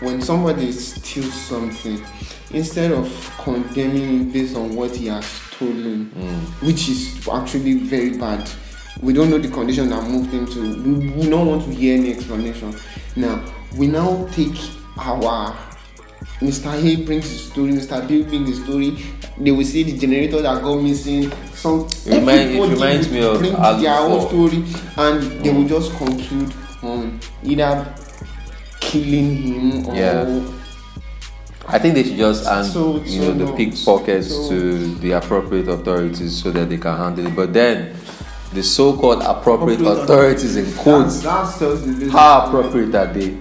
when 0.00 0.20
somebody 0.22 0.70
steals 0.72 1.32
something, 1.34 2.00
instead 2.52 2.92
of 2.92 3.08
condemning 3.38 4.30
based 4.30 4.56
on 4.56 4.74
what 4.74 4.94
he 4.96 5.06
has 5.08 5.26
stolen, 5.26 6.06
which 6.62 6.88
is 6.88 7.28
actually 7.28 7.74
very 7.74 8.16
bad. 8.16 8.48
We 9.00 9.12
don't 9.12 9.30
know 9.30 9.38
the 9.38 9.48
condition 9.48 9.88
that 9.90 10.02
moved 10.08 10.30
him 10.32 10.46
to. 10.46 10.82
We, 10.82 11.10
we 11.10 11.28
don't 11.30 11.46
want 11.46 11.64
to 11.64 11.70
hear 11.70 11.96
any 11.98 12.12
explanation. 12.12 12.74
Now, 13.16 13.42
we 13.76 13.86
now 13.86 14.26
take 14.32 14.56
our 14.98 15.56
Mr. 16.40 16.72
A 16.72 17.04
brings 17.04 17.28
his 17.28 17.46
story, 17.50 17.72
Mr. 17.72 18.06
B 18.06 18.22
brings 18.22 18.48
his 18.48 18.62
story. 18.62 18.96
They 19.38 19.50
will 19.50 19.64
see 19.64 19.82
the 19.82 19.96
generator 19.98 20.40
that 20.42 20.62
got 20.62 20.76
missing. 20.76 21.30
Some 21.52 21.88
remind- 22.06 22.52
it 22.52 22.60
reminds 22.70 23.10
me 23.10 23.22
of 23.22 23.38
bring 23.40 23.52
their 23.52 23.98
own 23.98 24.26
story, 24.28 24.64
and 24.96 25.44
they 25.44 25.50
will 25.52 25.66
just 25.66 25.92
conclude 25.96 26.52
on 26.82 27.18
either 27.42 27.92
killing 28.80 29.36
him 29.36 29.86
or 29.88 29.94
Yeah. 29.94 30.40
I 31.66 31.78
think 31.78 31.94
they 31.94 32.04
should 32.04 32.16
just 32.16 32.46
hand 32.46 32.66
So- 32.66 33.02
you 33.04 33.20
so 33.20 33.34
know 33.34 33.46
the 33.46 33.52
pickpockets 33.52 34.28
So- 34.28 34.48
to 34.50 34.94
the 35.00 35.12
appropriate 35.12 35.68
authorities 35.68 36.40
so 36.42 36.50
that 36.52 36.70
they 36.70 36.78
can 36.78 36.96
handle 36.96 37.26
it. 37.26 37.34
But 37.36 37.52
then 37.52 37.94
the 38.52 38.62
so-called 38.62 39.22
appropriate 39.22 39.80
authorities 39.80 40.56
in 40.56 40.72
quotes, 40.76 41.20
That's, 41.20 41.58
that's 41.58 41.58
just 41.58 41.86
the 41.86 41.92
basic- 41.92 42.12
how 42.12 42.46
appropriate 42.46 42.94
are 42.94 43.12
they? 43.12 43.36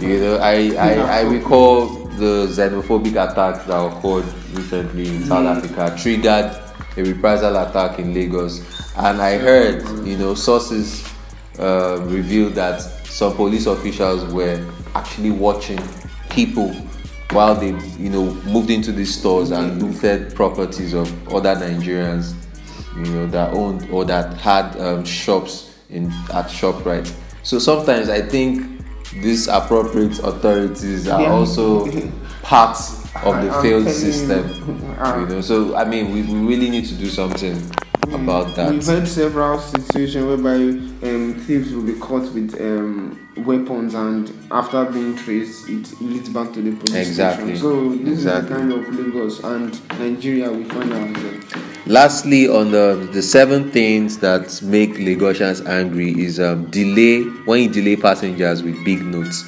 You 0.00 0.18
know, 0.20 0.36
I, 0.38 0.74
I, 0.78 0.94
I 1.18 1.20
recall 1.22 1.86
the 2.16 2.46
xenophobic 2.48 3.10
attacks 3.12 3.64
that 3.66 3.76
occurred 3.78 4.24
recently 4.54 5.08
in 5.08 5.24
South 5.24 5.46
Africa 5.46 5.94
triggered 6.00 6.56
a 6.96 7.02
reprisal 7.02 7.56
attack 7.56 7.98
in 7.98 8.12
Lagos, 8.12 8.60
and 8.96 9.20
I 9.22 9.38
heard 9.38 9.82
you 10.06 10.16
know 10.18 10.34
sources 10.34 11.06
uh, 11.58 11.98
revealed 12.02 12.54
that 12.54 12.80
some 13.06 13.34
police 13.34 13.66
officials 13.66 14.30
were 14.32 14.62
actually 14.94 15.30
watching 15.30 15.78
people 16.30 16.72
while 17.30 17.54
they 17.54 17.68
you 17.98 18.10
know 18.10 18.34
moved 18.44 18.70
into 18.70 18.92
these 18.92 19.14
stores 19.18 19.50
and 19.52 19.82
looted 19.82 20.34
properties 20.34 20.92
of 20.94 21.06
other 21.32 21.54
Nigerians 21.54 22.34
you 22.96 23.02
know 23.12 23.26
that 23.28 23.52
owned 23.54 23.88
or 23.90 24.04
that 24.04 24.34
had 24.34 24.76
um, 24.80 25.04
shops 25.04 25.70
in 25.90 26.06
at 26.32 26.46
Shoprite. 26.46 27.12
So 27.42 27.58
sometimes 27.58 28.08
I 28.08 28.22
think 28.22 28.80
these 29.12 29.48
appropriate 29.48 30.18
authorities 30.20 31.08
are 31.08 31.20
Yeah. 31.22 31.32
also 31.32 31.86
parts 32.42 33.02
of 33.24 33.42
the 33.44 33.52
failed 33.62 33.88
system. 33.88 34.48
you, 34.48 34.94
uh, 34.98 35.18
You 35.20 35.26
know, 35.26 35.40
so 35.40 35.74
I 35.76 35.84
mean, 35.84 36.12
we, 36.12 36.22
we 36.22 36.46
really 36.46 36.70
need 36.70 36.86
to 36.86 36.94
do 36.94 37.08
something 37.08 37.60
about 38.12 38.54
that. 38.56 38.70
We've 38.70 38.84
had 38.86 39.06
several 39.06 39.58
situations 39.58 40.24
whereby 40.24 40.54
um, 41.08 41.34
thieves 41.46 41.72
will 41.74 41.84
be 41.84 41.94
caught 41.98 42.32
with 42.32 42.54
um, 42.60 43.21
weapons, 43.36 43.94
and 43.94 44.30
after 44.50 44.84
being 44.84 45.16
traced, 45.16 45.68
it 45.68 46.00
leads 46.00 46.28
back 46.28 46.52
to 46.52 46.60
the 46.62 46.72
police 46.76 47.08
Exactly. 47.08 47.56
station. 47.56 47.62
So 47.62 47.88
this 47.90 48.08
Exactly. 48.08 48.12
is 48.12 48.24
the 48.24 48.54
kind 48.54 48.72
of 48.72 48.94
Lagos 48.98 49.40
and 49.44 49.98
Nigeria 49.98 50.52
we 50.52 50.64
find 50.64 50.92
ourselves. 50.92 51.46
Lastly, 51.86 52.48
on 52.48 52.70
the 52.70 53.08
the 53.12 53.22
seven 53.22 53.70
things 53.70 54.18
that 54.18 54.62
make 54.62 54.94
Lagosians 54.94 55.66
angry 55.66 56.10
is 56.12 56.38
um, 56.38 56.66
delay 56.66 57.22
when 57.44 57.62
you 57.62 57.68
delay 57.68 57.96
passengers 57.96 58.62
with 58.62 58.82
big 58.84 59.04
notes. 59.04 59.42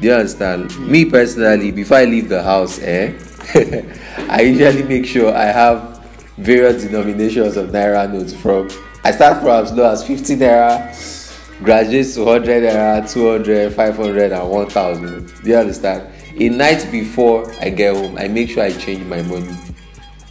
Do 0.00 0.08
you 0.08 0.12
understand? 0.12 0.76
Me 0.80 1.04
personally, 1.04 1.70
before 1.70 1.98
I 1.98 2.04
leave 2.04 2.28
the 2.28 2.42
house, 2.42 2.80
eh, 2.82 3.12
I 4.28 4.42
usually 4.42 4.82
make 4.82 5.06
sure 5.06 5.32
I 5.34 5.44
have 5.46 6.04
various 6.36 6.82
denominations 6.84 7.56
of 7.56 7.70
naira 7.70 8.12
notes 8.12 8.34
from. 8.34 8.68
I 9.04 9.12
start 9.12 9.38
from 9.40 9.64
as 9.64 9.72
low 9.72 9.90
as 9.90 10.04
50 10.06 10.36
naira, 10.36 10.92
graduates 11.62 12.14
to 12.14 12.24
100 12.24 12.62
naira, 12.62 13.12
200, 13.12 13.72
500, 13.72 14.32
and 14.32 14.50
1000. 14.50 15.42
Do 15.42 15.50
you 15.50 15.56
understand? 15.56 16.10
A 16.38 16.48
night 16.48 16.88
before 16.90 17.52
I 17.60 17.70
get 17.70 17.94
home, 17.94 18.18
I 18.18 18.28
make 18.28 18.50
sure 18.50 18.64
I 18.64 18.72
change 18.72 19.04
my 19.04 19.22
money. 19.22 19.54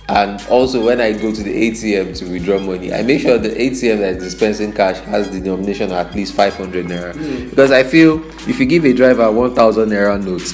And 0.10 0.42
also, 0.50 0.86
when 0.86 1.00
I 1.00 1.14
go 1.14 1.34
to 1.34 1.44
the 1.44 1.72
ATM 1.72 2.18
to 2.20 2.26
withdraw 2.30 2.60
money, 2.60 2.94
I 2.94 3.04
make 3.04 3.22
sure 3.22 3.38
the 3.38 3.50
ATM 3.50 4.00
that 4.00 4.16
is 4.16 4.24
dispensing 4.24 4.74
cash 4.74 5.00
has 5.06 5.30
the 5.30 5.40
denomination 5.40 5.92
of 5.92 5.94
at 5.94 6.14
least 6.14 6.34
500 6.34 6.86
naira. 6.88 7.16
Hmm. 7.16 7.50
Because 7.50 7.72
I 7.72 7.84
feel 7.84 8.22
if 8.50 8.60
you 8.60 8.66
give 8.66 8.84
a 8.84 8.94
driver 8.94 9.32
1000 9.32 9.90
naira 9.90 10.22
note 10.22 10.54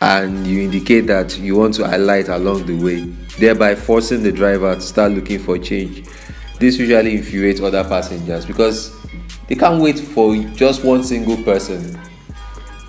and 0.00 0.46
you 0.46 0.62
indicate 0.62 1.02
that 1.08 1.36
you 1.38 1.56
want 1.56 1.74
to 1.74 1.96
alight 1.96 2.28
along 2.28 2.66
the 2.66 2.76
way, 2.76 3.00
thereby 3.38 3.74
forcing 3.74 4.22
the 4.22 4.30
driver 4.30 4.74
to 4.76 4.80
start 4.80 5.10
looking 5.10 5.40
for 5.40 5.58
change, 5.58 6.04
this 6.60 6.78
usually 6.78 7.16
infuriates 7.16 7.60
other 7.60 7.82
passengers 7.82 8.46
because 8.46 8.94
they 9.54 9.60
can't 9.60 9.80
wait 9.80 10.00
for 10.00 10.36
just 10.56 10.84
one 10.84 11.04
single 11.04 11.36
person 11.44 12.00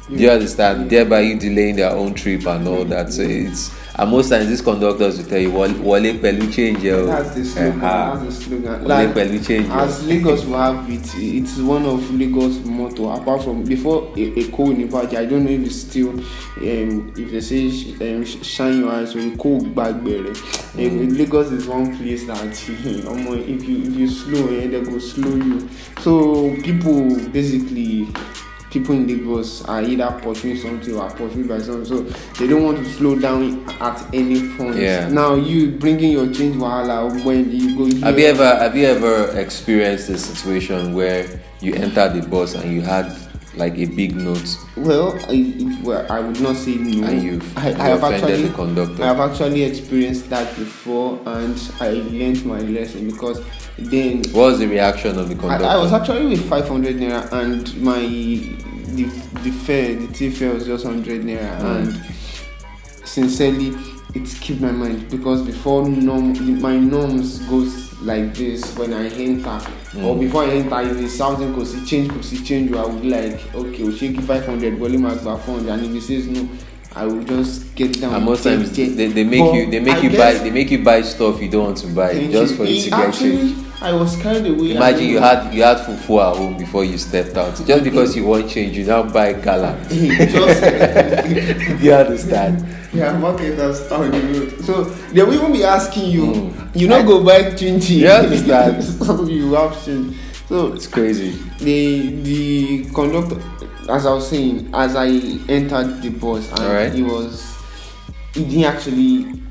do 0.10 0.18
you 0.18 0.30
mm. 0.30 0.34
understand? 0.34 0.90
Thereby 0.90 1.22
you 1.22 1.40
delaying 1.40 1.78
their 1.78 1.90
own 1.90 2.14
trip 2.14 2.46
and 2.46 2.68
all 2.68 2.86
that. 2.86 3.12
So 3.12 3.24
it's 3.24 3.72
and 3.98 4.12
most 4.12 4.30
times 4.30 4.48
these 4.50 4.62
conductors 4.62 5.18
will 5.18 5.26
tell 5.26 5.40
you 5.40 5.52
wale 5.52 6.14
pẹ̀lú 6.22 6.52
change 6.52 6.84
ẹ 6.84 6.94
o. 6.94 7.06
Wale 8.88 9.08
pẹ̀lú 9.14 9.40
change 9.48 9.68
ẹ 9.68 9.72
o. 9.72 9.80
as 9.80 10.04
Lagos 10.08 10.46
will 10.46 10.58
have 10.58 10.90
it, 10.90 11.06
it's 11.18 11.58
one 11.60 11.86
of 11.86 12.02
Lagos 12.20 12.56
motto. 12.66 13.10
Apart 13.10 13.44
from 13.44 13.64
before 13.64 14.02
coal 14.52 14.72
in 14.72 14.82
Ibadan, 14.82 15.18
I 15.18 15.26
don't 15.26 15.44
know 15.46 15.52
if 15.52 15.66
it's 15.66 15.76
still 15.82 16.10
um, 16.10 17.14
if 17.18 17.32
they 17.32 17.42
say 17.42 17.68
um, 18.02 18.26
sh- 18.26 18.44
shine 18.46 18.80
your 18.80 18.92
eyes 18.92 19.16
coal 19.38 19.62
back 19.66 20.04
there. 20.04 20.28
Um, 20.78 21.10
Lagos 21.18 21.52
is 21.52 21.68
one 21.68 21.96
place 21.98 22.26
that 22.28 22.38
omo, 22.38 23.38
if 23.48 23.64
you 23.68 23.78
if 23.84 23.96
you 23.96 24.08
slow, 24.10 24.48
eh, 24.50 24.68
they 24.68 24.82
go 24.82 25.00
slow 25.00 25.36
you. 25.36 25.70
So 26.02 26.54
people 26.64 27.16
basically 27.32 28.08
people 28.76 28.94
in 28.96 29.08
Lagos 29.08 29.64
are 29.66 29.82
either 29.82 30.12
pursuing 30.22 30.58
something 30.58 30.94
or 30.96 31.10
pursued 31.12 31.48
by 31.48 31.60
something, 31.60 31.86
so 31.86 32.02
they 32.38 32.48
don't 32.48 32.64
want 32.64 32.78
to 32.80 32.86
slow 32.86 33.18
down 33.18 33.68
at 33.82 34.14
any 34.14 34.50
point. 34.58 34.76
Yeah. 34.76 35.08
Now 35.08 35.36
you 35.36 35.72
bringing 35.72 36.12
your 36.12 36.32
change 36.34 36.58
wahala 36.58 37.24
when 37.24 37.50
you 37.52 37.78
go. 37.78 37.86
Here, 37.86 38.04
Have 38.06 38.20
you 38.20 38.26
ever 38.26 38.46
have 38.58 38.76
you 38.76 38.86
ever 38.86 39.38
experienced 39.40 40.10
a 40.10 40.18
situation 40.18 40.94
where 40.94 41.40
you 41.62 41.74
entered 41.76 42.22
the 42.22 42.28
bus 42.28 42.54
and 42.56 42.72
you 42.74 42.82
had 42.82 43.16
like 43.56 43.78
a 43.78 43.86
big 43.86 44.14
note 44.18 44.58
Well, 44.76 45.18
I, 45.30 45.80
well, 45.82 46.06
I 46.12 46.20
would 46.20 46.42
not 46.42 46.58
say 46.58 46.76
no. 46.76 47.08
and 47.08 47.24
you've 47.24 47.58
I, 47.58 47.70
you 47.70 47.76
I 47.78 47.88
have 47.88 48.04
actually, 48.04 48.48
the 48.50 48.54
conductor? 48.54 49.02
I 49.02 49.06
have 49.08 49.20
actually 49.32 49.64
experienced 49.64 50.30
that 50.30 50.54
before, 50.58 51.18
and 51.26 51.58
I 51.80 51.92
learned 51.92 52.46
my 52.46 52.60
lesson 52.60 53.10
because 53.10 53.42
then 53.78 54.18
what 54.32 54.52
was 54.52 54.60
the 54.60 54.68
reaction 54.68 55.18
of 55.20 55.28
the 55.30 55.36
I, 55.36 55.40
conductor? 55.40 55.66
I 55.66 55.78
was 55.78 55.92
actually 55.94 56.26
with 56.28 56.50
500 56.50 56.96
naira, 56.96 57.32
and 57.34 57.82
my 57.82 58.00
the 58.00 59.04
the 59.44 59.52
fare, 59.52 59.96
the 59.96 60.08
tea 60.14 60.30
fare 60.30 60.54
was 60.54 60.66
just 60.66 60.86
100 60.86 61.22
naira, 61.24 61.60
Mm. 61.60 61.76
and 61.76 62.06
sincerely, 63.06 63.74
it 64.14 64.28
skipped 64.28 64.62
my 64.62 64.72
mind 64.72 65.10
because 65.10 65.42
before 65.42 65.88
norm, 65.88 66.62
my 66.62 66.78
norms 66.78 67.40
goes 67.50 67.92
like 68.02 68.34
this 68.34 68.76
when 68.78 68.94
I 68.94 69.08
enter, 69.10 69.50
or 69.98 70.16
Mm. 70.16 70.20
before 70.22 70.44
I 70.44 70.50
enter, 70.52 70.82
if 70.82 70.98
it's 71.02 71.14
something 71.16 71.54
cause 71.54 71.74
it 71.74 71.86
change, 71.86 72.10
cause 72.12 72.32
it 72.34 72.44
change, 72.46 72.72
I 72.74 72.86
would 72.86 73.02
be 73.02 73.10
like 73.10 73.54
okay, 73.56 73.84
we'll 73.84 73.96
shake 73.96 74.20
500, 74.22 74.78
volume 74.78 75.06
as 75.06 75.22
400, 75.22 75.68
and 75.70 75.86
if 75.86 75.92
he 75.92 76.00
says 76.02 76.28
no. 76.28 76.48
I 76.98 77.04
will 77.06 77.26
just 77.26 77.76
get 77.76 78.00
down. 78.00 78.14
and 78.14 78.24
most 78.24 78.46
times 78.46 78.74
they, 78.74 78.86
they 78.88 79.24
make 79.26 79.42
But 79.42 79.54
you 79.54 79.70
they 79.70 79.82
make 79.82 79.96
I 79.98 80.00
you 80.00 80.10
buy 80.18 80.34
they 80.36 80.50
make 80.50 80.72
you 80.72 80.82
buy 80.82 81.02
stuff 81.02 81.42
you 81.42 81.50
don't 81.50 81.66
want 81.66 81.78
to 81.80 81.88
buy 81.88 82.14
just 82.32 82.56
for 82.56 82.64
you 82.64 82.82
to 82.84 82.90
get 82.90 83.14
change. 83.14 83.54
I 83.86 83.94
was 83.94 84.16
carried 84.18 84.48
away. 84.48 84.72
Imagine 84.76 85.06
you 85.10 85.20
had 85.20 85.54
you 85.54 85.62
had 85.62 85.78
fufu 85.86 86.20
at 86.20 86.36
home 86.38 86.58
before 86.58 86.84
you 86.84 86.98
stepped 86.98 87.38
out. 87.38 87.56
Just 87.68 87.84
because 87.84 88.16
you 88.16 88.26
want 88.26 88.50
change, 88.50 88.76
you 88.76 88.84
now 88.86 89.04
buy 89.04 89.34
gala. 89.34 89.78
just 89.90 91.82
you 91.84 91.94
understand? 91.94 92.66
yeah, 92.94 93.16
marketers 93.18 93.88
down 93.88 94.10
the 94.10 94.20
road. 94.40 94.66
So 94.66 94.86
they 95.14 95.22
will 95.22 95.34
even 95.36 95.52
be 95.52 95.64
asking 95.64 96.10
you, 96.10 96.26
Mm. 96.26 96.76
you 96.76 96.88
not 96.88 97.06
go 97.06 97.24
buy 97.24 97.44
chinchi. 97.54 97.98
You 98.00 98.08
understand? 98.10 98.84
so 99.06 99.24
you 99.28 99.54
have 99.54 99.74
change. 99.86 100.18
So 100.50 100.74
It's 100.74 100.88
crazy. 100.88 101.32
the 101.60 102.10
the 102.24 102.86
conductor, 102.94 103.40
as 103.90 104.06
I 104.08 104.14
was 104.14 104.28
saying, 104.30 104.70
as 104.74 104.96
I 104.96 105.10
entered 105.48 106.02
the 106.02 106.10
bus, 106.10 106.50
and 106.52 106.60
Alright. 106.60 106.94
he 106.94 107.04
was, 107.04 107.56
he 108.34 108.46
didn't 108.46 108.66
actually. 108.66 109.42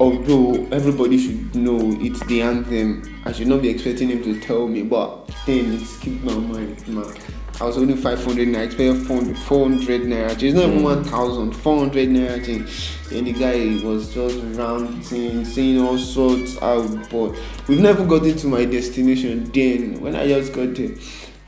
Although 0.00 0.66
everybody 0.72 1.18
should 1.18 1.54
know 1.54 1.78
it's 2.00 2.24
the 2.24 2.40
anthem, 2.40 3.02
I 3.26 3.32
should 3.32 3.48
not 3.48 3.60
be 3.60 3.68
expecting 3.68 4.08
him 4.08 4.22
to 4.22 4.40
tell 4.40 4.66
me. 4.66 4.82
But 4.82 5.26
then 5.44 5.74
it 5.74 5.84
skipped 5.84 6.24
my 6.24 6.32
mind, 6.32 6.88
man. 6.88 7.14
I 7.60 7.64
was 7.64 7.76
only 7.76 7.94
500 7.94 8.48
naira, 8.48 8.60
I 8.60 8.62
expected 8.62 9.06
400, 9.06 9.38
400 9.38 10.00
naira 10.04 10.28
change. 10.30 10.44
It's 10.44 10.54
not 10.54 10.64
even 10.70 10.78
mm. 10.78 11.02
1000, 11.04 11.52
400 11.52 12.08
naira 12.08 12.42
change. 12.42 12.96
And 13.12 13.26
the 13.26 13.32
guy 13.34 13.86
was 13.86 14.14
just 14.14 14.38
ranting, 14.56 15.44
saying 15.44 15.78
all 15.78 15.98
sorts 15.98 16.56
out. 16.62 16.88
But 17.10 17.36
we've 17.68 17.80
never 17.80 18.06
got 18.06 18.24
into 18.24 18.46
my 18.46 18.64
destination. 18.64 19.44
Then, 19.52 20.00
when 20.00 20.16
I 20.16 20.26
just 20.28 20.54
got 20.54 20.74
there, 20.74 20.92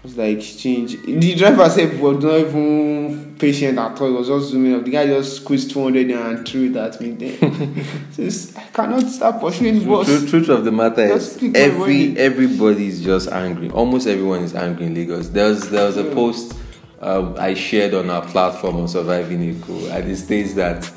it 0.03 0.09
was 0.09 0.17
like 0.17 0.41
change. 0.41 1.01
The 1.03 1.35
driver 1.37 1.71
said 1.71 2.01
was 2.01 2.25
not 2.25 2.39
even 2.39 3.37
patient 3.39 3.79
at 3.79 4.01
all. 4.01 4.09
He 4.09 4.15
was 4.15 4.27
just 4.27 4.51
zooming 4.51 4.75
up. 4.75 4.85
The 4.85 4.91
guy 4.91 5.07
just 5.07 5.37
squeezed 5.37 5.71
200 5.71 6.11
and 6.11 6.49
threw 6.49 6.71
it 6.71 6.77
at 6.77 7.01
me. 7.01 7.11
Then, 7.13 7.85
Says, 8.11 8.53
I 8.57 8.65
cannot 8.65 9.05
stop 9.05 9.41
pursuing 9.41 9.79
the. 9.79 10.05
Truth, 10.05 10.29
truth 10.29 10.49
of 10.49 10.65
the 10.65 10.73
matter 10.73 11.07
Just 11.07 11.41
is 11.41 11.55
every 11.55 12.19
everybody 12.19 12.89
is 12.89 13.01
just 13.01 13.31
angry. 13.31 13.71
Almost 13.71 14.09
everyone 14.09 14.41
is 14.41 14.57
angry 14.57 14.87
in 14.87 14.95
Lagos. 14.97 15.29
There 15.29 15.49
was 15.49 15.71
there 15.71 15.87
was 15.87 15.97
a 15.97 16.05
post 16.13 16.59
um, 17.01 17.37
I 17.39 17.55
shared 17.55 17.95
on 17.95 18.11
our 18.11 18.23
platform 18.27 18.79
on 18.79 18.89
Surviving 18.89 19.55
Eko, 19.55 19.89
and 19.91 20.11
it 20.11 20.17
states 20.17 20.55
that 20.55 20.91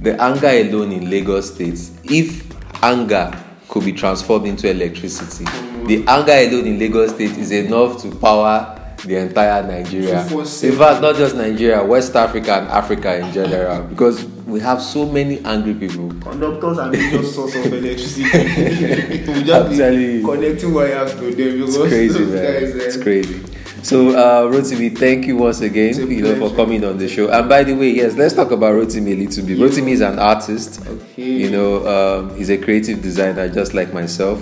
the 0.00 0.20
anger 0.22 0.48
alone 0.48 0.92
in 0.92 1.10
Lagos 1.10 1.52
states, 1.52 1.90
if 2.04 2.44
anger 2.82 3.32
could 3.68 3.84
be 3.84 3.92
transformed 3.92 4.46
into 4.46 4.70
electricity, 4.70 5.46
the 5.86 6.04
anger 6.06 6.32
alone 6.32 6.66
in 6.66 6.78
Lagos 6.78 7.10
State 7.14 7.36
is 7.36 7.50
enough 7.50 8.00
to 8.02 8.14
power 8.16 8.78
the 9.04 9.16
entire 9.16 9.62
Nigeria. 9.66 10.22
In 10.28 10.76
fact, 10.78 11.02
not 11.02 11.16
just 11.16 11.34
Nigeria, 11.34 11.82
West 11.84 12.14
Africa 12.14 12.54
and 12.58 12.68
Africa 12.68 13.18
in 13.18 13.32
general, 13.32 13.82
because 13.82 14.24
we 14.46 14.60
have 14.60 14.80
so 14.80 15.06
many 15.06 15.40
angry 15.44 15.74
people. 15.74 16.08
Conductors 16.20 16.78
are 16.78 16.90
major 16.90 17.22
source 17.36 17.54
of 17.56 17.66
electricity. 17.72 18.22
we 19.32 19.42
just 19.42 19.70
be 19.70 20.22
connecting 20.22 20.72
wires 20.74 21.14
to 21.14 21.20
them 21.34 21.34
because 21.58 21.76
It's 21.76 21.88
crazy, 21.88 22.18
man. 22.20 22.42
guys, 22.44 22.76
eh, 22.76 22.84
It's 22.84 22.96
crazy. 22.96 23.42
So, 23.82 24.10
uh, 24.10 24.42
Rotimi, 24.52 24.96
thank 24.96 25.26
you 25.26 25.36
once 25.36 25.60
again, 25.60 26.08
you 26.08 26.22
know, 26.22 26.48
for 26.48 26.54
coming 26.54 26.84
on 26.84 26.98
the 26.98 27.08
show. 27.08 27.28
And 27.30 27.48
by 27.48 27.64
the 27.64 27.72
way, 27.74 27.90
yes, 27.90 28.14
let's 28.14 28.32
talk 28.32 28.52
about 28.52 28.74
Rotimi 28.74 29.12
a 29.12 29.16
little 29.16 29.44
bit. 29.44 29.58
Yeah. 29.58 29.66
Rotimi 29.66 29.90
is 29.90 30.00
an 30.00 30.20
artist. 30.20 30.80
Okay. 30.86 31.22
You 31.24 31.50
know, 31.50 31.84
um, 31.88 32.36
he's 32.36 32.48
a 32.50 32.56
creative 32.58 33.02
designer, 33.02 33.48
just 33.48 33.74
like 33.74 33.92
myself. 33.92 34.40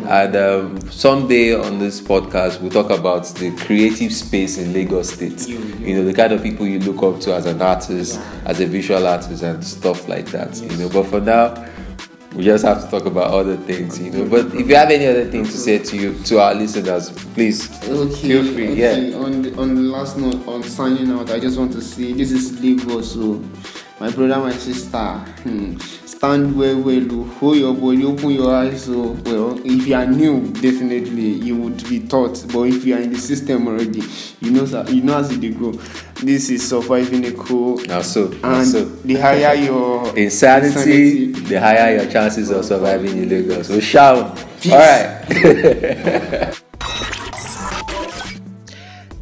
Yeah. 0.00 0.24
And 0.24 0.36
um, 0.36 0.90
someday 0.90 1.54
on 1.54 1.78
this 1.78 2.00
podcast, 2.00 2.60
we'll 2.60 2.70
talk 2.70 2.90
about 2.90 3.26
the 3.34 3.54
creative 3.56 4.12
space 4.12 4.58
in 4.58 4.72
Lagos 4.72 5.10
State. 5.12 5.46
Yeah, 5.48 5.58
yeah. 5.58 5.86
You 5.86 5.94
know, 5.96 6.04
the 6.04 6.14
kind 6.14 6.32
of 6.32 6.42
people 6.42 6.66
you 6.66 6.78
look 6.80 7.02
up 7.02 7.20
to 7.22 7.34
as 7.34 7.46
an 7.46 7.60
artist, 7.62 8.20
as 8.44 8.60
a 8.60 8.66
visual 8.66 9.06
artist, 9.06 9.42
and 9.42 9.64
stuff 9.64 10.08
like 10.08 10.26
that. 10.26 10.56
You 10.60 10.76
know, 10.76 10.88
but 10.88 11.04
for 11.06 11.20
now, 11.20 11.54
we 12.34 12.42
just 12.42 12.64
have 12.64 12.82
to 12.84 12.90
talk 12.90 13.06
about 13.06 13.30
other 13.32 13.56
things. 13.56 14.00
You 14.00 14.10
know, 14.10 14.28
but 14.28 14.46
if 14.54 14.68
you 14.68 14.74
have 14.74 14.90
any 14.90 15.06
other 15.06 15.24
thing 15.30 15.44
to 15.44 15.50
say 15.52 15.78
to 15.78 15.96
you 15.96 16.14
to 16.24 16.40
our 16.40 16.54
listeners, 16.54 17.10
please 17.34 17.70
Okay, 17.88 18.14
feel 18.28 18.44
free. 18.52 18.72
okay. 18.72 19.10
Yeah. 19.10 19.16
On 19.18 19.42
the, 19.42 19.56
on 19.56 19.74
the 19.76 19.82
last 19.82 20.18
note, 20.18 20.46
on 20.48 20.62
signing 20.64 21.10
out, 21.12 21.30
I 21.30 21.38
just 21.38 21.58
want 21.58 21.72
to 21.72 21.80
say 21.80 22.12
this 22.12 22.32
is 22.32 22.60
Lagos. 22.60 23.12
So, 23.12 23.40
my 24.00 24.10
brother, 24.10 24.38
my 24.40 24.52
sister, 24.52 25.14
hmm, 25.44 25.76
stand 26.24 26.56
well, 26.56 26.80
well, 26.80 27.24
hold 27.34 27.56
your 27.58 27.74
body, 27.74 28.02
open 28.04 28.30
your 28.30 28.54
eyes. 28.54 28.84
So, 28.84 29.10
well, 29.26 29.60
if 29.62 29.86
you 29.86 29.94
are 29.94 30.06
new, 30.06 30.40
definitely 30.52 31.32
you 31.32 31.54
would 31.56 31.86
be 31.86 32.00
taught. 32.00 32.42
But 32.50 32.62
if 32.62 32.84
you 32.86 32.94
are 32.96 33.00
in 33.00 33.12
the 33.12 33.18
system 33.18 33.68
already, 33.68 34.02
you 34.40 34.50
know, 34.50 34.64
sir, 34.64 34.86
you 34.88 35.02
know 35.02 35.18
as 35.18 35.30
it 35.30 35.58
go. 35.58 35.72
This 36.22 36.48
is 36.48 36.66
surviving 36.66 37.24
Eko. 37.24 37.86
Now, 37.88 38.00
so, 38.00 38.28
now 38.28 38.54
And 38.54 38.66
so. 38.66 38.84
the 38.86 39.16
higher 39.16 39.54
your 39.54 40.16
Insanity, 40.24 41.32
the 41.32 41.60
higher 41.60 41.96
your 41.96 42.10
chances 42.10 42.50
of 42.50 42.64
surviving 42.64 43.18
in 43.18 43.28
Lagos. 43.28 43.66
So, 43.68 43.78
shout. 43.80 44.34
Peace. 44.62 44.72
All 44.72 44.78
right. 44.78 45.24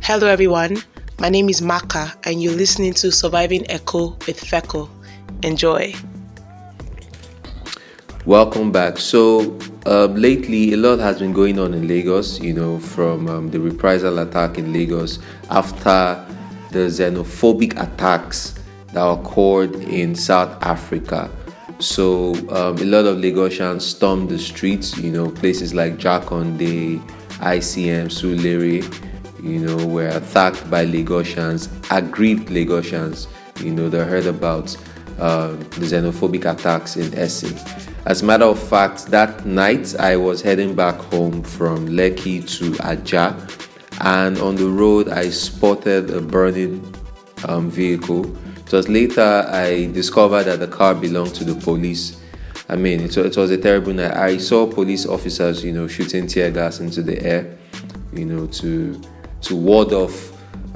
Hello, 0.02 0.28
everyone. 0.28 0.76
My 1.18 1.30
name 1.30 1.48
is 1.48 1.60
Maka, 1.62 2.14
and 2.24 2.40
you're 2.40 2.54
listening 2.54 2.92
to 2.94 3.10
Surviving 3.10 3.64
Eko 3.64 4.24
with 4.28 4.40
Feko. 4.40 4.88
Enjoy. 5.42 5.92
Welcome 8.24 8.70
back. 8.70 8.98
So, 8.98 9.58
um, 9.84 10.14
lately, 10.14 10.74
a 10.74 10.76
lot 10.76 11.00
has 11.00 11.18
been 11.18 11.32
going 11.32 11.58
on 11.58 11.74
in 11.74 11.88
Lagos, 11.88 12.38
you 12.38 12.54
know, 12.54 12.78
from 12.78 13.28
um, 13.28 13.50
the 13.50 13.58
reprisal 13.58 14.20
attack 14.20 14.58
in 14.58 14.72
Lagos 14.72 15.18
after 15.50 16.24
the 16.70 16.86
xenophobic 16.86 17.72
attacks 17.82 18.54
that 18.92 19.04
occurred 19.04 19.74
in 19.74 20.14
South 20.14 20.56
Africa. 20.62 21.28
So, 21.80 22.34
um, 22.50 22.78
a 22.78 22.84
lot 22.84 23.06
of 23.06 23.18
Lagosians 23.18 23.82
stormed 23.82 24.28
the 24.28 24.38
streets, 24.38 24.96
you 24.96 25.10
know, 25.10 25.28
places 25.28 25.74
like 25.74 25.96
Jakande, 25.96 27.04
ICM, 27.40 28.06
Surulere, 28.06 28.84
you 29.42 29.58
know, 29.58 29.84
were 29.88 30.06
attacked 30.06 30.70
by 30.70 30.86
Lagosians, 30.86 31.68
aggrieved 31.90 32.50
Lagosians, 32.50 33.26
you 33.60 33.72
know, 33.72 33.88
they 33.88 33.98
heard 34.04 34.26
about 34.26 34.76
uh, 35.18 35.48
the 35.48 35.86
xenophobic 35.86 36.44
attacks 36.48 36.96
in 36.96 37.12
Essen. 37.18 37.58
As 38.04 38.20
a 38.20 38.24
matter 38.24 38.46
of 38.46 38.58
fact, 38.58 39.06
that 39.06 39.46
night 39.46 39.94
I 39.96 40.16
was 40.16 40.42
heading 40.42 40.74
back 40.74 40.96
home 40.96 41.44
from 41.44 41.86
Lekki 41.86 42.44
to 42.58 42.76
Aja, 42.82 43.36
and 44.00 44.38
on 44.38 44.56
the 44.56 44.66
road 44.66 45.08
I 45.08 45.30
spotted 45.30 46.10
a 46.10 46.20
burning 46.20 46.82
um, 47.46 47.70
vehicle. 47.70 48.36
It 48.56 48.72
was 48.72 48.88
later 48.88 49.46
I 49.48 49.86
discovered 49.92 50.44
that 50.44 50.58
the 50.58 50.66
car 50.66 50.96
belonged 50.96 51.36
to 51.36 51.44
the 51.44 51.54
police. 51.54 52.20
I 52.68 52.74
mean, 52.74 53.00
it, 53.02 53.16
it 53.16 53.36
was 53.36 53.52
a 53.52 53.56
terrible 53.56 53.92
night. 53.92 54.16
I 54.16 54.36
saw 54.38 54.66
police 54.66 55.06
officers, 55.06 55.62
you 55.62 55.72
know, 55.72 55.86
shooting 55.86 56.26
tear 56.26 56.50
gas 56.50 56.80
into 56.80 57.02
the 57.02 57.22
air, 57.22 57.56
you 58.12 58.24
know, 58.24 58.48
to 58.48 59.00
to 59.42 59.54
ward 59.54 59.92
off 59.92 60.32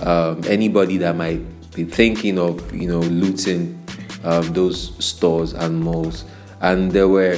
um, 0.06 0.42
anybody 0.46 0.96
that 0.98 1.16
might 1.16 1.40
be 1.74 1.84
thinking 1.84 2.38
of, 2.38 2.72
you 2.72 2.86
know, 2.86 3.00
looting 3.00 3.82
um, 4.22 4.52
those 4.52 4.92
stores 5.04 5.54
and 5.54 5.80
malls. 5.80 6.24
And 6.66 6.90
there 6.90 7.06
were 7.06 7.36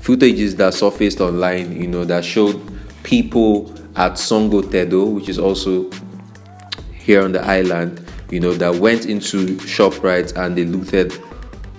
footages 0.00 0.56
that 0.56 0.74
surfaced 0.74 1.20
online, 1.20 1.80
you 1.80 1.86
know, 1.86 2.04
that 2.04 2.24
showed 2.24 2.60
people 3.04 3.72
at 3.94 4.14
Sangotedo, 4.14 5.14
which 5.14 5.28
is 5.28 5.38
also 5.38 5.88
here 6.92 7.22
on 7.22 7.30
the 7.30 7.40
island, 7.46 8.04
you 8.32 8.40
know, 8.40 8.52
that 8.54 8.74
went 8.74 9.06
into 9.06 9.56
shop 9.60 9.92
ShopRite 9.92 10.36
and 10.36 10.58
they 10.58 10.64
looted 10.64 11.16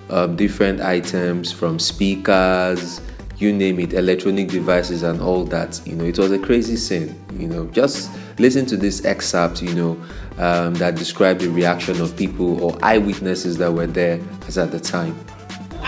um, 0.09 0.37
different 0.37 0.79
items 0.79 1.51
from 1.51 1.77
speakers, 1.77 3.01
you 3.37 3.51
name 3.51 3.77
it, 3.81 3.91
electronic 3.91 4.47
devices 4.47 5.03
and 5.03 5.19
all 5.19 5.43
that. 5.43 5.81
You 5.85 5.97
know, 5.97 6.05
it 6.05 6.17
was 6.17 6.31
a 6.31 6.39
crazy 6.39 6.77
scene. 6.77 7.19
You 7.37 7.49
know, 7.49 7.67
just 7.67 8.09
listen 8.39 8.65
to 8.67 8.77
this 8.77 9.03
excerpt, 9.03 9.61
you 9.61 9.73
know, 9.73 10.01
um, 10.37 10.73
that 10.75 10.95
described 10.95 11.41
the 11.41 11.49
reaction 11.49 11.99
of 11.99 12.15
people 12.15 12.63
or 12.63 12.77
eyewitnesses 12.81 13.57
that 13.57 13.73
were 13.73 13.87
there 13.87 14.21
as 14.47 14.57
at 14.57 14.71
the 14.71 14.79
time. 14.79 15.19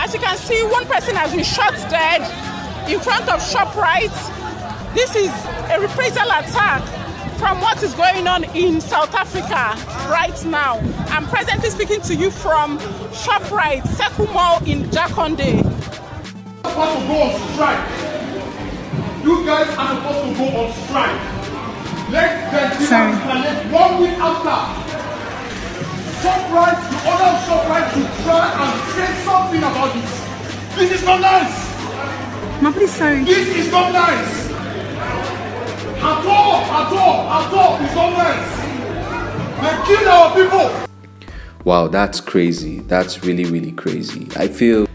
As 0.08 0.14
you 0.14 0.20
can 0.20 0.38
see, 0.38 0.64
one 0.68 0.86
person 0.86 1.14
has 1.16 1.34
been 1.34 1.44
shot 1.44 1.74
dead 1.90 2.22
in 2.88 2.98
front 2.98 3.28
of 3.28 3.40
ShopRite. 3.42 4.08
This 4.94 5.14
is 5.14 5.28
a 5.70 5.78
reprisal 5.78 6.24
attack 6.24 6.80
from 7.38 7.60
what 7.60 7.82
is 7.82 7.92
going 7.92 8.26
on 8.26 8.44
in 8.56 8.80
South 8.80 9.14
Africa 9.14 9.76
right 10.08 10.42
now. 10.46 10.78
I'm 11.10 11.26
presently 11.26 11.68
speaking 11.68 12.00
to 12.00 12.14
you 12.14 12.30
from 12.30 12.78
ShopRite, 13.12 13.82
Sekumo 13.82 14.66
in 14.66 14.84
Jakande. 14.84 15.58
supposed 16.64 17.00
to 17.00 17.06
go 17.06 17.22
on 17.24 17.52
strike. 17.52 19.24
You 19.24 19.44
guys 19.44 19.68
are 19.76 19.94
supposed 19.94 20.24
to 20.24 20.38
go 20.38 20.58
on 20.58 20.72
strike. 20.88 21.20
Let 22.08 22.78
the 22.78 22.86
Sorry. 22.86 23.12
let 23.12 23.70
one 23.70 24.00
week 24.00 24.16
after. 24.18 24.87
ShopRite, 26.22 26.82
the 26.90 26.98
owner 27.10 27.30
of 27.30 27.38
ShopRite 27.46 27.88
to 27.94 28.22
try 28.24 28.50
and 28.58 28.72
say 28.92 29.24
something 29.24 29.62
about 29.62 29.94
this. 29.94 30.28
This 30.74 31.00
is 31.00 31.04
not 31.04 31.20
nice. 31.20 31.68
Ma, 32.60 32.72
please, 32.72 32.92
sorry. 32.92 33.22
This 33.24 33.48
is 33.48 33.70
not 33.70 33.92
nice. 33.92 34.50
At 36.00 36.26
all, 36.26 36.54
at 36.56 36.92
all, 36.92 37.28
at 37.30 37.54
all, 37.54 37.84
it's 37.84 37.94
not 37.94 38.12
nice. 38.18 38.58
They 39.62 39.96
kill 39.96 40.08
our 40.08 40.34
people. 40.34 40.88
Wow, 41.64 41.88
that's 41.88 42.20
crazy. 42.20 42.80
That's 42.80 43.22
really, 43.24 43.44
really 43.44 43.72
crazy. 43.72 44.28
I 44.36 44.48
feel 44.48 44.88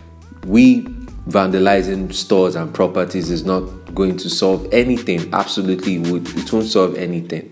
we 0.46 0.84
vandalizing 1.30 2.14
stores 2.14 2.56
and 2.56 2.74
properties 2.74 3.30
is 3.30 3.46
not 3.46 3.62
going 3.96 4.18
to 4.18 4.30
solve 4.30 4.68
anything. 4.74 5.34
Absolutely, 5.34 6.00
would 6.00 6.28
it 6.38 6.52
won't 6.52 6.66
solve 6.66 6.96
anything. 6.96 7.50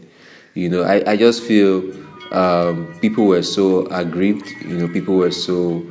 You 0.56 0.70
know, 0.70 0.84
I, 0.84 1.12
I 1.12 1.16
just 1.16 1.44
feel 1.44 1.82
um, 2.32 2.94
people 3.02 3.26
were 3.26 3.44
so 3.44 3.86
aggrieved. 3.88 4.50
You 4.66 4.78
know, 4.78 4.88
people 4.88 5.16
were 5.16 5.32
so 5.32 5.86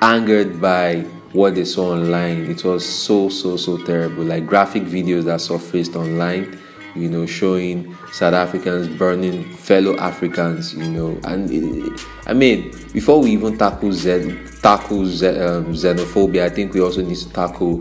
angered 0.00 0.60
by 0.60 1.00
what 1.32 1.54
they 1.54 1.64
saw 1.64 1.92
online. 1.92 2.50
It 2.50 2.64
was 2.64 2.86
so 2.86 3.28
so 3.28 3.56
so 3.56 3.76
terrible. 3.84 4.24
Like 4.24 4.46
graphic 4.46 4.84
videos 4.84 5.24
that 5.24 5.40
surfaced 5.40 5.96
online 5.96 6.58
you 6.94 7.08
know, 7.08 7.26
showing 7.26 7.96
South 8.12 8.34
Africans 8.34 8.88
burning 8.88 9.44
fellow 9.56 9.96
Africans, 9.98 10.74
you 10.74 10.88
know, 10.90 11.18
and 11.24 11.50
it, 11.50 12.00
I 12.26 12.32
mean, 12.32 12.70
before 12.92 13.20
we 13.20 13.30
even 13.30 13.56
tackle 13.56 13.92
Zen, 13.92 14.48
tackle 14.62 15.06
Zen, 15.06 15.40
um, 15.42 15.66
xenophobia, 15.72 16.44
I 16.44 16.48
think 16.48 16.74
we 16.74 16.80
also 16.80 17.02
need 17.02 17.16
to 17.18 17.30
tackle 17.30 17.78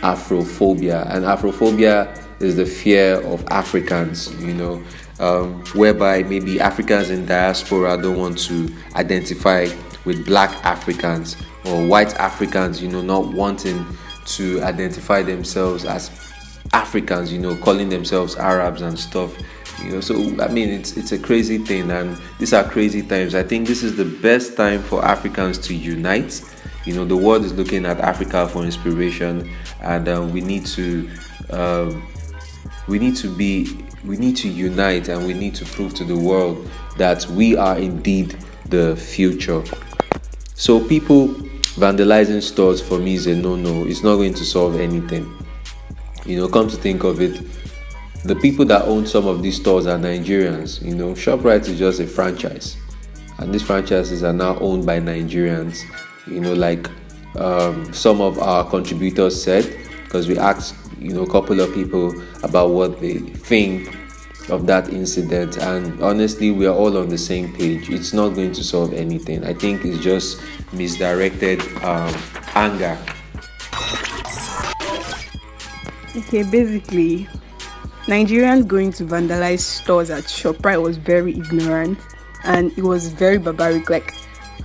Afrophobia, 0.00 1.08
and 1.14 1.24
Afrophobia 1.24 2.16
is 2.40 2.56
the 2.56 2.66
fear 2.66 3.20
of 3.26 3.44
Africans, 3.48 4.32
you 4.40 4.54
know, 4.54 4.82
um, 5.20 5.64
whereby 5.74 6.22
maybe 6.22 6.60
Africans 6.60 7.10
in 7.10 7.26
diaspora 7.26 8.00
don't 8.00 8.18
want 8.18 8.38
to 8.38 8.74
identify 8.94 9.68
with 10.04 10.24
Black 10.24 10.50
Africans 10.64 11.36
or 11.66 11.86
white 11.86 12.14
Africans, 12.16 12.82
you 12.82 12.88
know, 12.88 13.02
not 13.02 13.32
wanting 13.32 13.84
to 14.26 14.62
identify 14.62 15.22
themselves 15.22 15.84
as 15.84 16.10
Africans, 16.72 17.32
you 17.32 17.38
know, 17.38 17.56
calling 17.56 17.88
themselves 17.88 18.36
Arabs 18.36 18.82
and 18.82 18.98
stuff. 18.98 19.36
You 19.82 19.92
know, 19.92 20.00
so 20.00 20.14
I 20.40 20.48
mean, 20.48 20.68
it's 20.68 20.96
it's 20.96 21.12
a 21.12 21.18
crazy 21.18 21.58
thing, 21.58 21.90
and 21.90 22.20
these 22.38 22.52
are 22.52 22.64
crazy 22.64 23.02
times. 23.02 23.34
I 23.34 23.42
think 23.42 23.66
this 23.66 23.82
is 23.82 23.96
the 23.96 24.04
best 24.04 24.56
time 24.56 24.82
for 24.82 25.04
Africans 25.04 25.58
to 25.58 25.74
unite. 25.74 26.42
You 26.84 26.94
know, 26.94 27.04
the 27.04 27.16
world 27.16 27.44
is 27.44 27.52
looking 27.52 27.86
at 27.86 28.00
Africa 28.00 28.48
for 28.48 28.64
inspiration, 28.64 29.54
and 29.80 30.08
um, 30.08 30.32
we 30.32 30.40
need 30.40 30.66
to 30.66 31.08
um, 31.50 32.06
we 32.88 32.98
need 32.98 33.14
to 33.16 33.28
be 33.28 33.84
we 34.04 34.16
need 34.16 34.36
to 34.38 34.48
unite, 34.48 35.08
and 35.08 35.26
we 35.26 35.34
need 35.34 35.54
to 35.56 35.64
prove 35.64 35.94
to 35.94 36.04
the 36.04 36.16
world 36.16 36.68
that 36.96 37.26
we 37.26 37.56
are 37.56 37.78
indeed 37.78 38.36
the 38.66 38.96
future. 38.96 39.62
So 40.54 40.86
people 40.86 41.28
vandalizing 41.78 42.42
stores 42.42 42.80
for 42.80 42.98
me 42.98 43.14
is 43.14 43.26
a 43.26 43.34
no-no. 43.34 43.84
It's 43.84 44.02
not 44.02 44.16
going 44.16 44.34
to 44.34 44.44
solve 44.44 44.80
anything 44.80 45.38
you 46.28 46.38
know 46.38 46.46
come 46.46 46.68
to 46.68 46.76
think 46.76 47.04
of 47.04 47.20
it 47.20 47.40
the 48.24 48.36
people 48.36 48.64
that 48.66 48.82
own 48.82 49.06
some 49.06 49.26
of 49.26 49.42
these 49.42 49.56
stores 49.56 49.86
are 49.86 49.98
nigerians 49.98 50.82
you 50.82 50.94
know 50.94 51.12
shoprite 51.12 51.66
is 51.68 51.78
just 51.78 52.00
a 52.00 52.06
franchise 52.06 52.76
and 53.38 53.52
these 53.54 53.62
franchises 53.62 54.22
are 54.22 54.32
now 54.32 54.58
owned 54.58 54.84
by 54.84 55.00
nigerians 55.00 55.82
you 56.26 56.40
know 56.40 56.52
like 56.52 56.88
um, 57.36 57.92
some 57.94 58.20
of 58.20 58.38
our 58.38 58.68
contributors 58.68 59.42
said 59.42 59.77
because 60.08 60.26
we 60.26 60.38
asked 60.38 60.74
you 60.98 61.12
know 61.12 61.22
a 61.22 61.30
couple 61.30 61.60
of 61.60 61.72
people 61.74 62.14
about 62.42 62.70
what 62.70 62.98
they 63.00 63.18
think 63.18 63.94
of 64.48 64.66
that 64.66 64.88
incident. 64.88 65.58
And 65.58 66.02
honestly 66.02 66.50
we 66.50 66.66
are 66.66 66.74
all 66.74 66.96
on 66.96 67.10
the 67.10 67.18
same 67.18 67.52
page. 67.54 67.90
It's 67.90 68.14
not 68.14 68.30
going 68.30 68.52
to 68.52 68.64
solve 68.64 68.94
anything. 68.94 69.44
I 69.44 69.52
think 69.52 69.84
it's 69.84 70.02
just 70.02 70.40
misdirected 70.72 71.60
um, 71.84 72.14
anger. 72.54 72.98
Okay, 76.16 76.42
basically, 76.42 77.28
Nigerians 78.06 78.66
going 78.66 78.90
to 78.92 79.04
vandalize 79.04 79.60
stores 79.60 80.08
at 80.08 80.24
ShopRite 80.24 80.82
was 80.82 80.96
very 80.96 81.32
ignorant 81.32 81.98
and 82.44 82.72
it 82.78 82.82
was 82.82 83.08
very 83.12 83.36
barbaric. 83.36 83.90
Like, 83.90 84.14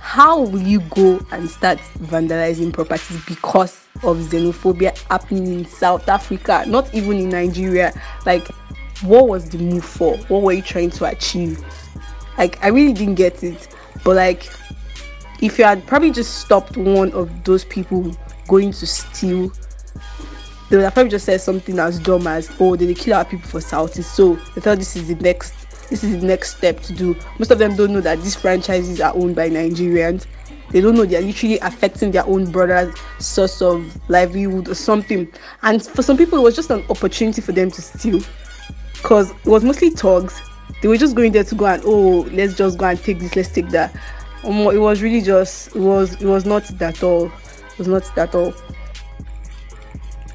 how 0.00 0.40
will 0.40 0.62
you 0.62 0.80
go 0.80 1.24
and 1.30 1.48
start 1.48 1.78
vandalizing 2.00 2.72
properties 2.72 3.22
because 3.26 3.83
of 4.02 4.18
xenophobia 4.18 4.96
happening 5.08 5.46
in 5.60 5.64
South 5.64 6.08
Africa, 6.08 6.64
not 6.66 6.92
even 6.94 7.18
in 7.18 7.28
Nigeria? 7.28 7.92
Like, 8.26 8.46
what 9.02 9.28
was 9.28 9.48
the 9.48 9.58
move 9.58 9.84
for? 9.84 10.16
What 10.28 10.42
were 10.42 10.52
you 10.52 10.62
trying 10.62 10.90
to 10.90 11.06
achieve? 11.06 11.62
Like, 12.38 12.62
I 12.62 12.68
really 12.68 12.92
didn't 12.92 13.14
get 13.14 13.42
it, 13.42 13.68
but 14.04 14.16
like, 14.16 14.50
if 15.40 15.58
you 15.58 15.64
had 15.64 15.86
probably 15.86 16.10
just 16.10 16.40
stopped 16.40 16.76
one 16.76 17.12
of 17.12 17.44
those 17.44 17.64
people 17.64 18.16
going 18.46 18.72
to 18.72 18.86
steal 18.86 19.50
they 20.74 20.76
would 20.76 20.84
have 20.84 20.94
probably 20.94 21.10
just 21.10 21.26
said 21.26 21.40
something 21.40 21.78
as 21.78 21.98
dumb 21.98 22.26
as, 22.26 22.50
"Oh, 22.58 22.74
they, 22.74 22.92
kill 22.94 23.14
our 23.14 23.24
people 23.24 23.48
for 23.48 23.60
Southeast." 23.60 24.14
So 24.14 24.34
they 24.54 24.60
thought 24.60 24.78
this 24.78 24.96
is 24.96 25.08
the 25.08 25.14
next, 25.16 25.52
this 25.90 26.02
is 26.02 26.20
the 26.20 26.26
next 26.26 26.56
step 26.56 26.80
to 26.82 26.92
do. 26.92 27.14
Most 27.38 27.50
of 27.50 27.58
them 27.58 27.76
don't 27.76 27.92
know 27.92 28.00
that 28.00 28.20
these 28.22 28.34
franchises 28.34 29.00
are 29.00 29.14
owned 29.14 29.36
by 29.36 29.50
Nigerians. 29.50 30.26
They 30.74 30.80
don't 30.80 30.96
know 30.96 31.04
they 31.04 31.16
are 31.16 31.22
literally 31.22 31.60
affecting 31.60 32.10
their 32.10 32.26
own 32.26 32.50
brothers' 32.50 32.96
source 33.20 33.62
of 33.62 33.96
livelihood 34.10 34.68
or 34.68 34.74
something. 34.74 35.32
And 35.62 35.80
for 35.80 36.02
some 36.02 36.16
people, 36.16 36.36
it 36.40 36.42
was 36.42 36.56
just 36.56 36.68
an 36.68 36.84
opportunity 36.90 37.40
for 37.40 37.52
them 37.52 37.70
to 37.70 37.80
steal, 37.80 38.20
because 38.94 39.30
it 39.30 39.46
was 39.46 39.62
mostly 39.62 39.90
thugs. 39.90 40.42
They 40.82 40.88
were 40.88 40.96
just 40.96 41.14
going 41.14 41.30
there 41.30 41.44
to 41.44 41.54
go 41.54 41.66
and, 41.66 41.80
"Oh, 41.86 42.22
let's 42.32 42.54
just 42.54 42.76
go 42.76 42.86
and 42.86 43.00
take 43.00 43.20
this, 43.20 43.36
let's 43.36 43.50
take 43.50 43.68
that." 43.68 43.94
Um, 44.42 44.62
it 44.62 44.78
was 44.78 45.00
really 45.00 45.20
just, 45.20 45.76
it 45.76 45.80
was, 45.80 46.20
it 46.20 46.26
was 46.26 46.44
not 46.44 46.64
that 46.78 47.04
all. 47.04 47.26
It 47.26 47.78
was 47.78 47.86
not 47.86 48.12
that 48.16 48.34
all. 48.34 48.52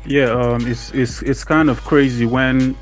Yeah, 0.05 0.31
um, 0.31 0.65
it's 0.65 0.93
it's 0.93 1.21
it's 1.21 1.43
kind 1.43 1.69
of 1.69 1.81
crazy 1.83 2.25
when 2.25 2.77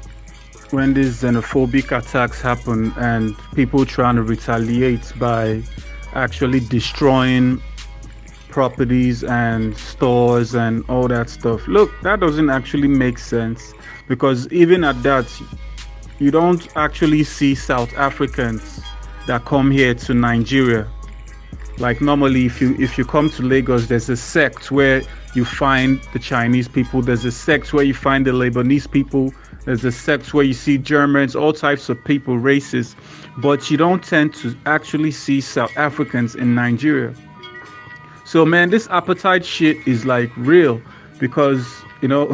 when 0.70 0.94
these 0.94 1.24
xenophobic 1.24 1.86
attacks 1.98 2.40
happen 2.40 2.94
and 2.98 3.36
people 3.56 3.84
trying 3.84 4.16
to 4.18 4.22
retaliate 4.22 5.12
by 5.18 5.64
actually 6.18 6.60
destroying 6.60 7.62
properties 8.50 9.24
and 9.24 9.78
stores 9.78 10.56
and 10.56 10.84
all 10.90 11.08
that 11.08 11.30
stuff. 11.30 11.68
Look, 11.68 11.92
that 12.02 12.20
doesn't 12.20 12.50
actually 12.50 12.88
make 12.88 13.20
sense 13.20 13.74
because 14.08 14.48
even 14.52 14.84
at 14.84 15.02
that, 15.04 15.32
you 16.20 16.32
don't 16.32 16.68
actually 16.76 17.24
see 17.24 17.54
South 17.54 17.94
Africans 17.96 18.82
that 19.28 19.46
come 19.46 19.70
here 19.70 19.94
to 19.94 20.14
Nigeria. 20.14 20.88
Like 21.78 22.02
normally, 22.02 22.48
if 22.48 22.60
you 22.60 22.76
if 22.80 22.98
you 22.98 23.06
come 23.06 23.30
to 23.32 23.44
Lagos, 23.44 23.88
there's 23.88 24.10
a 24.10 24.18
sect 24.18 24.72
where 24.72 25.04
you 25.36 25.46
find 25.46 26.02
the 26.14 26.20
Chinese 26.20 26.68
people. 26.68 27.04
There's 27.04 27.26
a 27.26 27.32
sect 27.32 27.72
where 27.74 27.84
you 27.84 27.94
find 27.94 28.26
the 28.26 28.32
Lebanese 28.32 28.90
people. 28.90 29.32
There's 29.68 29.84
a 29.84 29.92
sect 29.92 30.34
where 30.34 30.46
you 30.46 30.54
see 30.54 30.78
Germans, 30.78 31.36
all 31.36 31.52
types 31.52 31.90
of 31.90 32.02
people, 32.06 32.38
races. 32.38 32.96
But 33.38 33.70
you 33.70 33.76
don't 33.76 34.02
tend 34.02 34.34
to 34.36 34.56
actually 34.66 35.12
see 35.12 35.42
South 35.42 35.76
Africans 35.76 36.36
in 36.36 36.56
Nigeria. 36.56 37.14
So 38.24 38.46
man, 38.46 38.70
this 38.70 38.88
appetite 38.90 39.44
shit 39.44 39.86
is 39.86 40.06
like 40.06 40.32
real 40.38 40.82
because 41.20 41.68
you 42.02 42.08
know, 42.08 42.28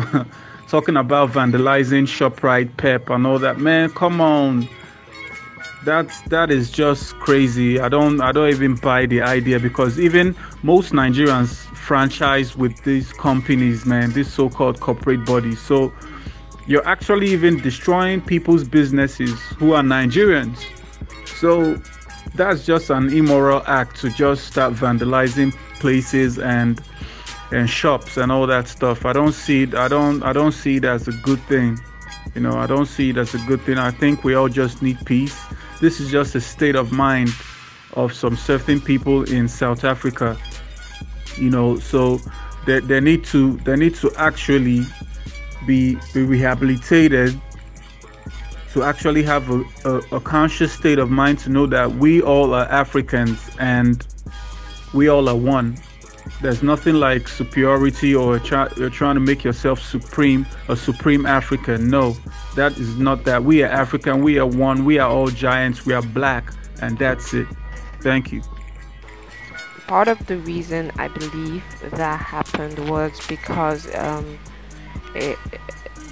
talking 0.67 0.95
about 0.95 1.31
vandalizing 1.31 2.03
Shoprite, 2.05 2.77
Pep, 2.77 3.09
and 3.09 3.25
all 3.25 3.39
that. 3.39 3.57
Man, 3.59 3.89
come 3.89 4.21
on, 4.21 4.69
that's 5.83 6.21
that 6.29 6.51
is 6.51 6.69
just 6.69 7.15
crazy. 7.15 7.79
I 7.79 7.89
don't 7.89 8.21
I 8.21 8.31
don't 8.31 8.49
even 8.49 8.75
buy 8.75 9.07
the 9.07 9.23
idea 9.23 9.59
because 9.59 9.99
even 9.99 10.35
most 10.61 10.93
Nigerians 10.93 11.55
franchise 11.75 12.55
with 12.55 12.83
these 12.83 13.11
companies, 13.11 13.87
man, 13.87 14.11
these 14.11 14.31
so-called 14.31 14.79
corporate 14.81 15.25
bodies. 15.25 15.59
So 15.59 15.91
you're 16.67 16.85
actually 16.87 17.27
even 17.27 17.59
destroying 17.61 18.21
people's 18.21 18.63
businesses 18.63 19.39
who 19.57 19.73
are 19.73 19.83
Nigerians. 19.83 20.65
So 21.25 21.81
that's 22.35 22.65
just 22.65 22.89
an 22.89 23.13
immoral 23.13 23.61
act 23.67 23.99
to 24.01 24.09
just 24.09 24.47
start 24.47 24.73
vandalizing 24.73 25.53
places 25.79 26.39
and 26.39 26.81
and 27.51 27.69
shops 27.69 28.17
and 28.17 28.31
all 28.31 28.47
that 28.47 28.67
stuff. 28.67 29.05
I 29.05 29.13
don't 29.13 29.33
see 29.33 29.63
it. 29.63 29.75
I 29.75 29.87
don't. 29.87 30.23
I 30.23 30.33
don't 30.33 30.53
see 30.53 30.77
it 30.77 30.85
as 30.85 31.07
a 31.07 31.11
good 31.11 31.39
thing. 31.41 31.79
You 32.33 32.41
know, 32.41 32.57
I 32.57 32.65
don't 32.65 32.87
see 32.87 33.11
it 33.11 33.17
as 33.17 33.35
a 33.35 33.39
good 33.39 33.61
thing. 33.61 33.77
I 33.77 33.91
think 33.91 34.23
we 34.23 34.33
all 34.33 34.49
just 34.49 34.81
need 34.81 34.97
peace. 35.05 35.39
This 35.79 35.99
is 35.99 36.09
just 36.09 36.33
a 36.33 36.41
state 36.41 36.75
of 36.75 36.91
mind 36.91 37.29
of 37.93 38.13
some 38.13 38.35
certain 38.35 38.81
people 38.81 39.23
in 39.23 39.47
South 39.47 39.83
Africa. 39.83 40.37
You 41.37 41.49
know, 41.51 41.77
so 41.77 42.19
they, 42.65 42.79
they 42.79 42.99
need 42.99 43.23
to 43.25 43.57
they 43.57 43.75
need 43.75 43.95
to 43.95 44.11
actually 44.15 44.85
be 45.65 45.97
be 46.13 46.23
rehabilitated 46.23 47.39
to 48.73 48.83
actually 48.83 49.21
have 49.21 49.49
a, 49.51 49.63
a, 49.85 49.97
a 50.15 50.19
conscious 50.19 50.73
state 50.73 50.97
of 50.97 51.11
mind 51.11 51.37
to 51.39 51.49
know 51.49 51.67
that 51.67 51.91
we 51.91 52.21
all 52.21 52.53
are 52.53 52.65
Africans 52.65 53.39
and 53.59 54.05
we 54.93 55.07
all 55.07 55.29
are 55.29 55.35
one. 55.35 55.77
There's 56.41 56.63
nothing 56.63 56.95
like 56.95 57.27
superiority 57.27 58.15
or 58.15 58.39
try, 58.39 58.67
trying 58.89 59.15
to 59.15 59.19
make 59.19 59.43
yourself 59.43 59.79
supreme, 59.79 60.45
a 60.67 60.75
supreme 60.75 61.25
African. 61.25 61.89
No, 61.89 62.17
that 62.55 62.77
is 62.77 62.97
not 62.97 63.25
that. 63.25 63.43
We 63.43 63.61
are 63.63 63.69
African, 63.69 64.23
we 64.23 64.39
are 64.39 64.47
one, 64.47 64.85
we 64.85 64.97
are 64.97 65.09
all 65.09 65.27
giants, 65.27 65.85
we 65.85 65.93
are 65.93 66.01
black, 66.01 66.51
and 66.81 66.97
that's 66.97 67.33
it. 67.33 67.47
Thank 68.01 68.31
you. 68.31 68.41
Part 69.87 70.07
of 70.07 70.25
the 70.25 70.37
reason 70.39 70.91
I 70.97 71.09
believe 71.09 71.63
that 71.91 72.19
happened 72.19 72.89
was 72.89 73.11
because 73.27 73.93
um, 73.95 74.39
it, 75.15 75.37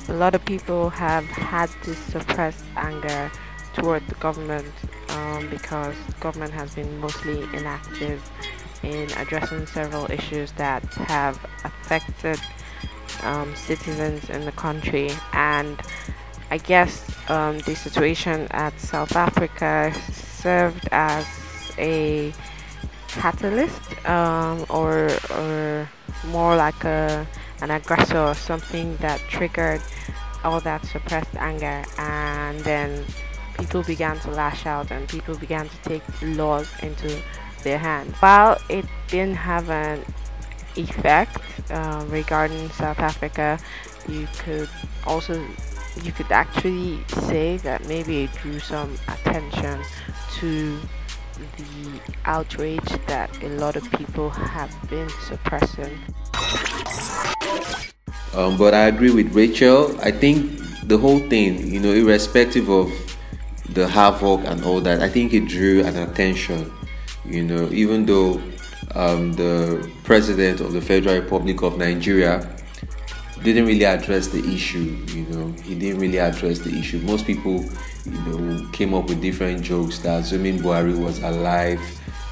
a 0.07 0.13
lot 0.13 0.35
of 0.35 0.43
people 0.45 0.89
have 0.89 1.25
had 1.25 1.69
to 1.83 1.93
suppress 1.95 2.63
anger 2.75 3.31
toward 3.73 4.05
the 4.07 4.15
government 4.15 4.73
um, 5.09 5.49
because 5.49 5.95
government 6.19 6.51
has 6.53 6.75
been 6.75 6.99
mostly 6.99 7.43
inactive 7.53 8.21
in 8.83 9.09
addressing 9.17 9.65
several 9.65 10.09
issues 10.11 10.51
that 10.53 10.83
have 10.93 11.39
affected 11.63 12.39
um, 13.23 13.55
citizens 13.55 14.29
in 14.29 14.45
the 14.45 14.51
country. 14.53 15.09
And 15.33 15.79
I 16.49 16.57
guess 16.57 17.05
um, 17.29 17.59
the 17.59 17.75
situation 17.75 18.47
at 18.51 18.77
South 18.79 19.15
Africa 19.15 19.93
served 20.11 20.87
as 20.91 21.25
a 21.77 22.33
catalyst 23.07 24.05
um, 24.07 24.65
or, 24.69 25.09
or 25.29 25.89
more 26.27 26.55
like 26.55 26.83
a, 26.83 27.27
an 27.61 27.71
aggressor 27.71 28.33
something 28.33 28.95
that 28.97 29.19
triggered 29.29 29.81
all 30.43 30.59
that 30.61 30.85
suppressed 30.85 31.35
anger 31.35 31.83
and 31.97 32.59
then 32.61 33.05
people 33.57 33.83
began 33.83 34.19
to 34.19 34.31
lash 34.31 34.65
out 34.65 34.91
and 34.91 35.07
people 35.07 35.37
began 35.37 35.69
to 35.69 35.77
take 35.83 36.03
laws 36.21 36.67
into 36.81 37.21
their 37.63 37.77
hands. 37.77 38.15
While 38.17 38.59
it 38.69 38.85
didn't 39.07 39.35
have 39.35 39.69
an 39.69 40.03
effect 40.75 41.37
uh, 41.69 42.03
regarding 42.07 42.69
South 42.69 42.99
Africa, 42.99 43.59
you 44.07 44.27
could 44.39 44.69
also 45.05 45.45
you 46.03 46.11
could 46.11 46.31
actually 46.31 47.03
say 47.07 47.57
that 47.57 47.85
maybe 47.85 48.23
it 48.23 48.33
drew 48.41 48.59
some 48.59 48.95
attention 49.09 49.83
to 50.35 50.79
the 51.57 51.99
outrage 52.25 52.89
that 53.07 53.29
a 53.43 53.49
lot 53.49 53.75
of 53.75 53.89
people 53.91 54.29
have 54.29 54.71
been 54.89 55.09
suppressing. 55.27 55.97
Um, 58.33 58.57
but 58.57 58.73
I 58.73 58.87
agree 58.87 59.11
with 59.11 59.33
Rachel. 59.33 59.99
I 60.01 60.11
think 60.11 60.59
the 60.87 60.97
whole 60.97 61.19
thing, 61.19 61.67
you 61.67 61.79
know, 61.79 61.91
irrespective 61.91 62.69
of 62.69 62.89
the 63.69 63.87
havoc 63.87 64.41
and 64.45 64.63
all 64.63 64.79
that, 64.81 65.01
I 65.01 65.09
think 65.09 65.33
it 65.33 65.47
drew 65.47 65.83
an 65.83 65.97
attention. 65.97 66.71
You 67.25 67.43
know, 67.43 67.69
even 67.71 68.05
though 68.05 68.41
um, 68.95 69.33
the 69.33 69.89
president 70.03 70.59
of 70.61 70.73
the 70.73 70.81
Federal 70.81 71.19
Republic 71.21 71.61
of 71.61 71.77
Nigeria 71.77 72.47
didn't 73.43 73.65
really 73.65 73.85
address 73.85 74.27
the 74.27 74.39
issue, 74.53 74.97
you 75.07 75.25
know, 75.27 75.51
he 75.63 75.75
didn't 75.75 75.99
really 75.99 76.19
address 76.19 76.59
the 76.59 76.77
issue. 76.77 76.99
Most 76.99 77.25
people, 77.25 77.65
you 78.05 78.11
know, 78.11 78.69
came 78.71 78.93
up 78.93 79.07
with 79.09 79.21
different 79.21 79.61
jokes 79.61 79.99
that 79.99 80.21
assuming 80.21 80.59
Buhari 80.59 80.97
was 80.97 81.19
alive, 81.19 81.79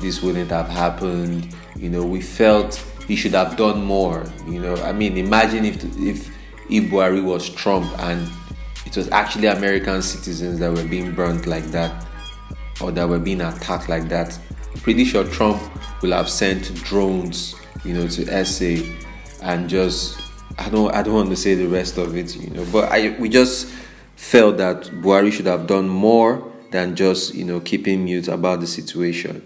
this 0.02 0.22
wouldn't 0.22 0.50
have 0.50 0.68
happened. 0.70 1.56
You 1.76 1.90
know, 1.90 2.04
we 2.04 2.22
felt 2.22 2.76
he 3.08 3.16
should 3.16 3.34
have 3.34 3.58
done 3.58 3.84
more. 3.84 4.26
You 4.48 4.60
know, 4.60 4.76
I 4.78 4.92
mean, 4.92 5.18
imagine 5.18 5.66
if 5.66 5.84
if 5.98 6.30
if 6.70 6.84
Buhari 6.86 7.24
was 7.24 7.50
Trump 7.50 7.88
and 8.00 8.30
it 8.86 8.96
was 8.96 9.10
actually 9.12 9.48
American 9.48 10.02
citizens 10.02 10.60
that 10.60 10.74
were 10.74 10.88
being 10.88 11.14
burnt 11.14 11.46
like 11.46 11.66
that 11.66 12.06
or 12.82 12.92
that 12.92 13.08
were 13.08 13.20
being 13.20 13.42
attacked 13.42 13.90
like 13.90 14.10
that. 14.10 14.38
Pretty 14.82 15.06
sure 15.06 15.24
Trump 15.26 15.62
will 16.02 16.12
have 16.12 16.30
sent 16.30 16.74
drones, 16.84 17.56
you 17.84 17.94
know, 17.94 18.08
to 18.08 18.46
SA 18.46 18.84
and 19.42 19.70
just 19.70 20.22
I 20.58 20.70
don't 20.70 20.94
I 20.94 21.04
don't 21.04 21.14
want 21.14 21.30
to 21.30 21.36
say 21.36 21.56
the 21.56 21.68
rest 21.68 21.98
of 21.98 22.16
it, 22.16 22.36
you 22.36 22.50
know, 22.50 22.66
but 22.72 22.92
I 22.92 23.16
we 23.20 23.30
just 23.30 23.74
felt 24.20 24.58
that 24.58 24.84
Buhari 25.02 25.32
should 25.32 25.46
have 25.46 25.66
done 25.66 25.88
more 25.88 26.52
than 26.72 26.94
just, 26.94 27.34
you 27.34 27.46
know, 27.46 27.62
keeping 27.62 28.04
mute 28.04 28.28
about 28.28 28.60
the 28.60 28.68
situation. 28.68 29.42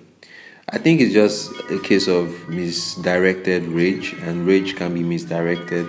I 0.68 0.80
think 0.80 1.00
it's 1.00 1.14
just 1.14 1.52
a 1.70 1.80
case 1.80 2.08
of 2.08 2.50
misdirected 2.50 3.64
rage, 3.68 4.14
and 4.24 4.48
rage 4.48 4.76
can 4.76 4.96
be 4.96 5.04
misdirected, 5.04 5.86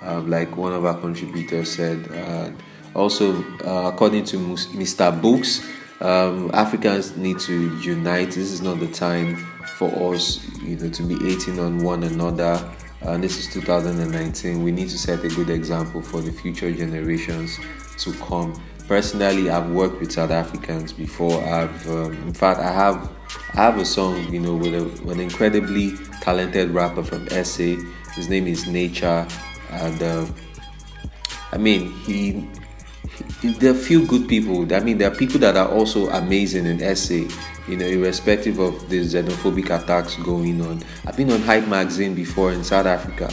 uh, 0.00 0.20
like 0.20 0.56
one 0.56 0.72
of 0.72 0.84
our 0.84 0.98
contributors 0.98 1.72
said. 1.72 2.08
Uh, 2.12 2.50
also, 2.94 3.42
uh, 3.66 3.90
according 3.92 4.24
to 4.26 4.36
Mr. 4.38 5.10
Books, 5.20 5.66
um, 6.00 6.50
Africans 6.54 7.16
need 7.16 7.40
to 7.40 7.76
unite. 7.80 8.28
This 8.28 8.52
is 8.52 8.62
not 8.62 8.78
the 8.78 8.88
time 8.88 9.36
for 9.76 10.14
us, 10.14 10.38
you 10.62 10.76
know, 10.76 10.88
to 10.88 11.02
be 11.02 11.16
hating 11.18 11.58
on 11.58 11.82
one 11.82 12.04
another. 12.04 12.64
Uh, 13.02 13.18
this 13.18 13.38
is 13.38 13.52
2019. 13.52 14.62
We 14.62 14.70
need 14.70 14.88
to 14.90 14.98
set 14.98 15.24
a 15.24 15.28
good 15.28 15.50
example 15.50 16.00
for 16.00 16.20
the 16.20 16.30
future 16.30 16.72
generations 16.72 17.58
to 18.00 18.12
come. 18.14 18.60
Personally, 18.88 19.50
I've 19.50 19.70
worked 19.70 20.00
with 20.00 20.10
South 20.10 20.30
Africans 20.30 20.92
before. 20.92 21.42
I've, 21.44 21.88
um, 21.88 22.12
in 22.26 22.34
fact, 22.34 22.60
I 22.60 22.72
have, 22.72 23.10
I 23.54 23.62
have 23.62 23.78
a 23.78 23.84
song, 23.84 24.32
you 24.32 24.40
know, 24.40 24.54
with, 24.56 24.74
a, 24.74 24.82
with 25.04 25.12
an 25.12 25.20
incredibly 25.20 25.96
talented 26.20 26.70
rapper 26.70 27.02
from 27.04 27.28
SA. 27.28 27.76
His 28.14 28.28
name 28.28 28.48
is 28.48 28.66
Nature, 28.66 29.26
and 29.70 30.02
uh, 30.02 30.26
I 31.52 31.58
mean, 31.58 31.92
he, 32.00 32.48
he, 33.40 33.52
there 33.52 33.72
are 33.72 33.74
few 33.74 34.06
good 34.06 34.28
people. 34.28 34.72
I 34.74 34.80
mean, 34.80 34.98
there 34.98 35.10
are 35.10 35.14
people 35.14 35.38
that 35.40 35.56
are 35.56 35.68
also 35.68 36.08
amazing 36.10 36.66
in 36.66 36.96
SA. 36.96 37.22
You 37.68 37.76
know, 37.76 37.86
irrespective 37.86 38.58
of 38.58 38.88
the 38.88 39.00
xenophobic 39.00 39.66
attacks 39.66 40.16
going 40.16 40.60
on. 40.62 40.82
I've 41.06 41.16
been 41.16 41.30
on 41.30 41.40
Hype 41.42 41.68
Magazine 41.68 42.14
before 42.14 42.52
in 42.52 42.64
South 42.64 42.86
Africa. 42.86 43.32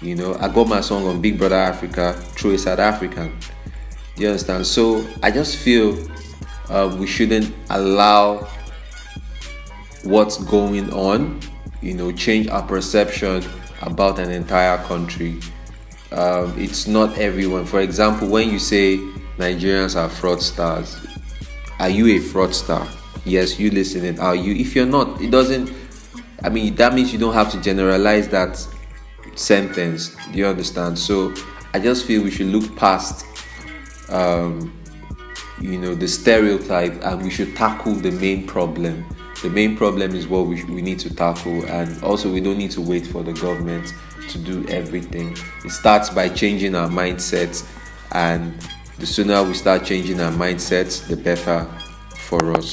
You 0.00 0.14
know, 0.14 0.36
I 0.40 0.48
got 0.48 0.68
my 0.68 0.80
song 0.80 1.06
on 1.06 1.20
Big 1.20 1.38
Brother 1.38 1.56
Africa 1.56 2.12
through 2.12 2.54
a 2.54 2.58
South 2.58 2.78
African. 2.78 3.36
You 4.16 4.28
understand? 4.28 4.66
So 4.66 5.06
I 5.22 5.30
just 5.30 5.56
feel 5.56 5.98
uh, 6.68 6.94
we 6.98 7.06
shouldn't 7.06 7.54
allow 7.70 8.46
what's 10.04 10.38
going 10.44 10.92
on, 10.92 11.40
you 11.80 11.94
know, 11.94 12.12
change 12.12 12.48
our 12.48 12.62
perception 12.62 13.44
about 13.80 14.18
an 14.18 14.30
entire 14.30 14.78
country. 14.84 15.38
Um, 16.12 16.54
it's 16.58 16.86
not 16.86 17.16
everyone. 17.18 17.64
For 17.64 17.80
example, 17.80 18.28
when 18.28 18.50
you 18.50 18.58
say 18.58 18.98
Nigerians 19.38 19.96
are 19.96 20.08
fraudsters, 20.10 21.08
are 21.78 21.88
you 21.88 22.06
a 22.06 22.20
fraudster? 22.20 22.86
Yes, 23.24 23.58
you 23.58 23.70
listening. 23.70 24.20
Are 24.20 24.34
you? 24.34 24.54
If 24.54 24.76
you're 24.76 24.86
not, 24.86 25.20
it 25.22 25.30
doesn't. 25.30 25.72
I 26.44 26.48
mean, 26.48 26.74
that 26.74 26.92
means 26.92 27.12
you 27.12 27.18
don't 27.18 27.34
have 27.34 27.50
to 27.52 27.60
generalize 27.60 28.28
that 28.28 28.66
sentence. 29.36 30.14
Do 30.32 30.38
you 30.38 30.46
understand? 30.46 30.98
So 30.98 31.32
I 31.72 31.78
just 31.78 32.04
feel 32.04 32.22
we 32.22 32.30
should 32.30 32.48
look 32.48 32.76
past 32.76 33.24
um, 34.12 34.72
you 35.60 35.78
know 35.78 35.94
the 35.94 36.08
stereotype 36.08 36.92
and 37.02 37.22
we 37.22 37.30
should 37.30 37.56
tackle 37.56 37.94
the 37.94 38.10
main 38.10 38.46
problem. 38.46 39.04
The 39.42 39.50
main 39.50 39.76
problem 39.76 40.14
is 40.14 40.28
what 40.28 40.46
we, 40.46 40.62
we 40.64 40.82
need 40.82 41.00
to 41.00 41.14
tackle 41.14 41.64
and 41.66 42.02
also 42.04 42.30
we 42.30 42.40
don't 42.40 42.58
need 42.58 42.70
to 42.72 42.80
wait 42.80 43.06
for 43.06 43.22
the 43.22 43.32
government 43.32 43.92
to 44.28 44.38
do 44.38 44.66
everything. 44.68 45.36
It 45.64 45.70
starts 45.70 46.10
by 46.10 46.28
changing 46.28 46.74
our 46.74 46.88
mindsets 46.88 47.66
and 48.12 48.54
the 48.98 49.06
sooner 49.06 49.42
we 49.42 49.54
start 49.54 49.84
changing 49.84 50.20
our 50.20 50.30
mindsets 50.30 51.06
the 51.08 51.16
better 51.16 51.64
for 52.16 52.52
us. 52.52 52.72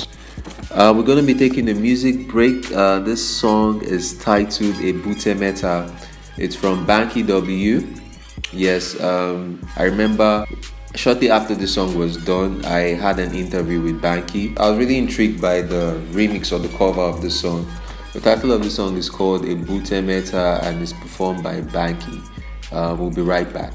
Uh, 0.71 0.93
we're 0.95 1.03
going 1.03 1.17
to 1.17 1.25
be 1.25 1.33
taking 1.33 1.69
a 1.69 1.73
music 1.73 2.27
break. 2.27 2.71
Uh, 2.71 2.99
this 2.99 3.25
song 3.27 3.81
is 3.83 4.17
titled 4.19 4.75
a 4.75 4.91
meta. 5.33 5.91
It's 6.37 6.55
from 6.55 6.85
banky 6.85 7.25
w. 7.25 7.87
Yes 8.51 8.99
um, 8.99 9.67
i 9.75 9.83
remember 9.83 10.45
Shortly 10.95 11.29
after 11.29 11.55
the 11.55 11.67
song 11.67 11.97
was 11.97 12.17
done, 12.17 12.65
I 12.65 12.95
had 12.95 13.19
an 13.19 13.33
interview 13.33 13.81
with 13.81 14.01
Banky. 14.01 14.57
I 14.59 14.69
was 14.69 14.79
really 14.79 14.97
intrigued 14.97 15.41
by 15.41 15.61
the 15.61 16.01
remix 16.11 16.51
or 16.51 16.59
the 16.59 16.75
cover 16.77 17.01
of 17.01 17.21
the 17.21 17.29
song. 17.29 17.69
The 18.13 18.19
title 18.19 18.51
of 18.51 18.63
the 18.63 18.69
song 18.69 18.97
is 18.97 19.09
called 19.09 19.43
Ebute 19.43 20.03
Meta 20.03 20.59
and 20.63 20.81
is 20.81 20.93
performed 20.93 21.43
by 21.43 21.61
Banky. 21.61 22.19
Uh, 22.71 22.95
we'll 22.97 23.11
be 23.11 23.21
right 23.21 23.51
back. 23.53 23.73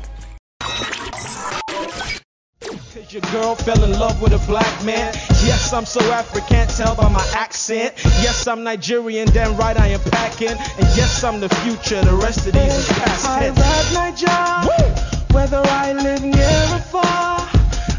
girl 3.34 3.54
fell 3.54 3.82
in 3.84 3.92
love 3.92 4.20
with 4.22 4.32
a 4.32 4.46
black 4.46 4.84
man. 4.84 5.12
Yes, 5.44 5.72
I'm 5.72 5.84
so 5.84 6.00
African, 6.12 6.66
tell 6.68 6.94
by 6.94 7.08
my 7.08 7.26
accent. 7.34 7.94
Yes, 8.22 8.46
I'm 8.46 8.62
Nigerian, 8.64 9.28
damn 9.28 9.56
right 9.56 9.76
I 9.76 9.88
am 9.88 10.00
packing. 10.00 10.48
And 10.48 10.88
yes, 10.96 11.22
I'm 11.22 11.40
the 11.40 11.48
future, 11.48 12.00
the 12.02 12.14
rest 12.14 12.46
of 12.46 12.54
these 12.54 12.74
is 12.74 12.88
past 12.88 13.26
tense. 13.26 13.58
I 13.58 13.62
ride 13.62 13.94
my 13.94 14.16
job, 14.16 15.13
whether 15.34 15.60
I 15.66 15.92
live 15.92 16.22
near 16.22 16.60
or 16.76 16.84
far. 16.94 17.40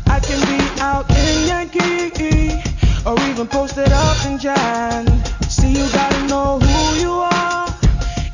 I 0.08 0.20
can 0.22 0.40
be 0.48 0.60
out 0.82 1.06
in 1.12 1.48
Yankee 1.52 2.64
or 3.06 3.20
even 3.30 3.46
posted 3.48 3.92
up 3.92 4.26
in 4.26 4.40
Jan. 4.40 5.06
See, 5.50 5.72
you 5.80 5.86
gotta 5.92 6.22
know 6.28 6.60
who 6.60 6.82
you 7.04 7.12
are, 7.12 7.68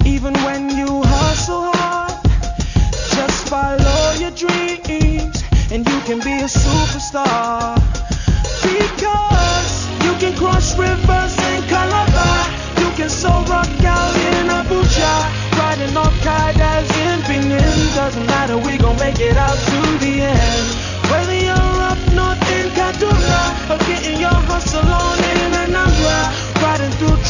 even 0.05 0.33
when 0.45 0.69
you 0.69 1.01
hustle 1.03 1.71
hard. 1.73 2.13
Just 3.17 3.49
follow 3.49 4.13
your 4.23 4.31
dreams, 4.31 5.43
and 5.71 5.81
you 5.89 5.99
can 6.07 6.19
be 6.19 6.35
a 6.47 6.49
superstar. 6.63 7.75
Because 8.61 9.75
you 10.05 10.13
can 10.21 10.33
cross 10.37 10.77
rivers 10.77 11.33
in 11.49 11.59
Calabar, 11.73 12.41
you 12.79 12.89
can 12.97 13.09
so 13.09 13.29
rock 13.49 13.67
out 13.83 14.15
in 14.35 14.47
Abuja, 14.47 14.80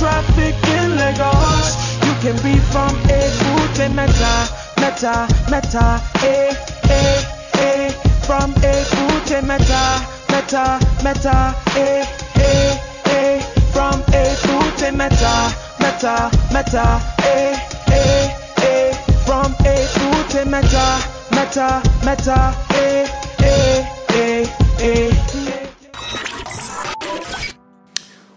traffic 0.01 0.55
in 0.81 0.97
Lagos, 0.97 1.77
you 2.01 2.13
can 2.23 2.35
be 2.41 2.57
from 2.73 2.89
Ebute 3.05 3.85
Meta, 3.93 4.33
Meta, 4.81 5.27
Meta, 5.51 6.01
eh, 6.25 6.49
eh, 6.89 7.21
eh, 7.61 7.89
from 8.25 8.51
Ebute 8.65 9.45
Meta, 9.45 9.83
Meta, 10.31 10.79
Meta, 11.03 11.53
eh, 11.77 12.03
eh, 12.35 12.81
eh, 13.13 13.39
from 13.73 14.01
Ebute 14.09 14.89
Meta, 14.91 15.35
Meta, 15.79 16.31
Meta, 16.51 16.85
eh, 17.21 17.53
eh, 17.91 18.25
eh, 18.57 18.93
from 19.27 19.53
Ebute 19.61 20.47
Meta, 20.47 20.87
Meta, 21.29 21.79
Meta, 22.03 22.55
eh, 22.73 23.05
eh, 23.37 23.85
eh, 24.09 24.47
eh. 24.79 25.40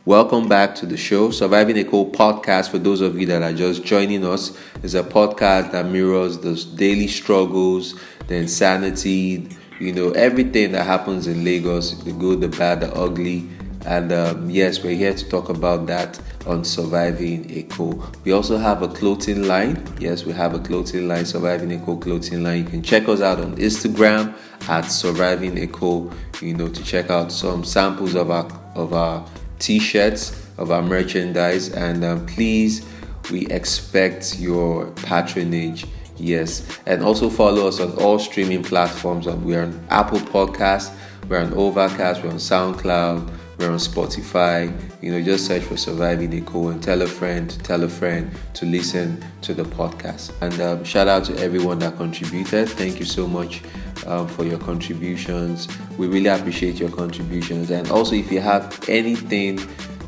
Welcome 0.07 0.51
back 0.51 0.75
to 0.77 0.87
the 0.87 0.99
show. 0.99 1.31
Surviving 1.31 1.77
Eko 1.77 2.13
podcast, 2.13 2.69
for 2.69 2.77
those 2.77 3.01
of 3.01 3.19
you 3.19 3.25
that 3.25 3.43
are 3.43 3.55
just 3.55 3.85
joining 3.85 4.23
us, 4.23 4.55
is 4.83 4.95
a 4.95 5.03
podcast 5.03 5.73
that 5.73 5.87
mirrors 5.87 6.37
the 6.37 6.63
daily 6.77 7.09
struggles, 7.09 7.99
the 8.27 8.35
insanity, 8.35 9.49
you 9.81 9.95
know, 9.95 10.11
everything 10.11 10.73
that 10.73 10.85
happens 10.85 11.27
in 11.27 11.43
Lagos 11.43 11.93
the 12.05 12.13
good, 12.13 12.43
the 12.43 12.49
bad, 12.49 12.81
the 12.81 12.95
ugly. 12.95 13.49
And 13.87 14.13
um, 14.13 14.51
yes, 14.51 14.83
we're 14.83 14.95
here 14.95 15.15
to 15.15 15.27
talk 15.31 15.49
about 15.49 15.87
that 15.87 16.21
on 16.47 16.65
Surviving 16.65 17.49
Eko. 17.49 18.25
We 18.25 18.33
also 18.33 18.59
have 18.59 18.83
a 18.83 18.89
clothing 18.89 19.49
line. 19.49 19.83
Yes, 19.99 20.27
we 20.27 20.35
have 20.35 20.53
a 20.53 20.59
clothing 20.59 21.09
line, 21.09 21.25
Surviving 21.25 21.71
Eko 21.71 21.99
clothing 22.03 22.43
line. 22.43 22.59
You 22.59 22.65
can 22.65 22.83
check 22.83 23.09
us 23.09 23.23
out 23.23 23.41
on 23.41 23.57
Instagram 23.57 24.35
at 24.69 24.83
Surviving 24.83 25.57
Eko. 25.57 26.13
You 26.43 26.53
know, 26.53 26.69
to 26.69 26.85
check 26.85 27.09
out 27.09 27.33
some 27.33 27.65
samples 27.65 28.15
of 28.15 28.31
our 28.31 28.47
of 28.75 28.93
our 28.93 29.27
t-shirts, 29.59 30.45
of 30.59 30.71
our 30.71 30.83
merchandise, 30.83 31.71
and 31.71 32.05
um, 32.05 32.27
please, 32.27 32.87
we 33.31 33.47
expect 33.47 34.39
your 34.39 34.91
patronage. 34.93 35.87
Yes, 36.17 36.79
and 36.87 37.03
also 37.03 37.29
follow 37.29 37.67
us 37.67 37.81
on 37.81 37.93
all 37.99 38.19
streaming 38.19 38.63
platforms. 38.63 39.27
Um, 39.27 39.45
we 39.45 39.57
are 39.57 39.63
on 39.63 39.85
Apple 39.91 40.21
Podcast, 40.21 40.95
we're 41.29 41.41
on 41.41 41.53
Overcast, 41.55 42.23
we're 42.23 42.31
on 42.31 42.37
SoundCloud, 42.37 43.29
we're 43.59 43.71
on 43.71 43.79
Spotify. 43.79 44.73
You 45.03 45.11
know, 45.11 45.21
just 45.21 45.47
search 45.47 45.65
for 45.65 45.77
Surviving 45.77 46.31
Eko 46.31 46.71
and 46.71 46.81
tell 46.81 47.03
a 47.03 47.07
friend, 47.07 47.51
tell 47.65 47.83
a 47.83 47.89
friend 47.89 48.31
to 48.55 48.65
listen 48.65 49.25
to 49.43 49.55
the 49.55 49.65
podcast. 49.65 50.33
And 50.41 50.61
um, 50.61 50.85
shout 50.85 51.09
out 51.09 51.25
to 51.25 51.37
everyone 51.39 51.81
that 51.81 51.97
contributed. 51.97 52.69
Thank 52.69 53.01
you 53.01 53.05
so 53.05 53.27
much 53.27 53.63
um, 54.07 54.29
for 54.29 54.45
your 54.45 54.59
contributions. 54.59 55.69
We 55.99 56.07
really 56.07 56.29
appreciate 56.29 56.79
your 56.79 56.91
contributions. 56.91 57.71
And 57.71 57.91
also, 57.91 58.15
if 58.15 58.31
you 58.31 58.41
have 58.41 58.89
anything 58.89 59.61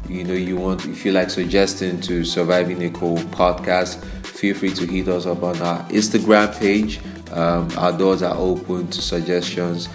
you 0.08 0.24
know 0.24 0.34
you 0.34 0.56
want, 0.56 0.86
if 0.86 1.04
you 1.04 1.12
like 1.12 1.30
suggesting 1.30 2.00
to 2.02 2.24
Surviving 2.24 2.78
Eko 2.78 3.18
podcast, 3.26 4.04
feel 4.24 4.54
free 4.54 4.70
to 4.70 4.86
hit 4.86 5.08
us 5.08 5.26
up 5.26 5.42
on 5.42 5.60
our 5.62 5.82
Instagram 5.88 6.56
page. 6.58 7.00
Um, 7.32 7.68
our 7.76 7.96
doors 7.96 8.22
are 8.22 8.36
open 8.36 8.88
to 8.88 9.02
suggestions. 9.02 9.88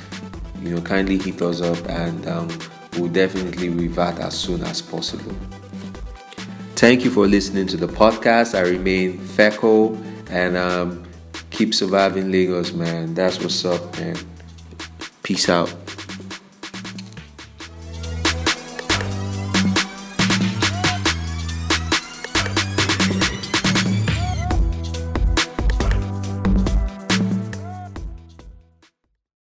You 0.61 0.75
know, 0.75 0.81
kindly 0.81 1.17
hit 1.17 1.41
us 1.41 1.61
up 1.61 1.77
and 1.89 2.27
um, 2.27 2.49
we'll 2.97 3.11
definitely 3.11 3.69
revert 3.69 4.19
as 4.19 4.37
soon 4.37 4.63
as 4.63 4.81
possible. 4.81 5.35
Thank 6.75 7.05
you 7.05 7.11
for 7.11 7.27
listening 7.27 7.67
to 7.67 7.77
the 7.77 7.87
podcast. 7.87 8.57
I 8.57 8.61
remain 8.61 9.19
Feco 9.19 9.95
and 10.29 10.57
um, 10.57 11.03
keep 11.51 11.73
surviving 11.75 12.31
Lagos, 12.31 12.73
man. 12.73 13.13
That's 13.13 13.39
what's 13.39 13.63
up, 13.65 13.97
man. 13.97 14.17
Peace 15.21 15.47
out. 15.49 15.80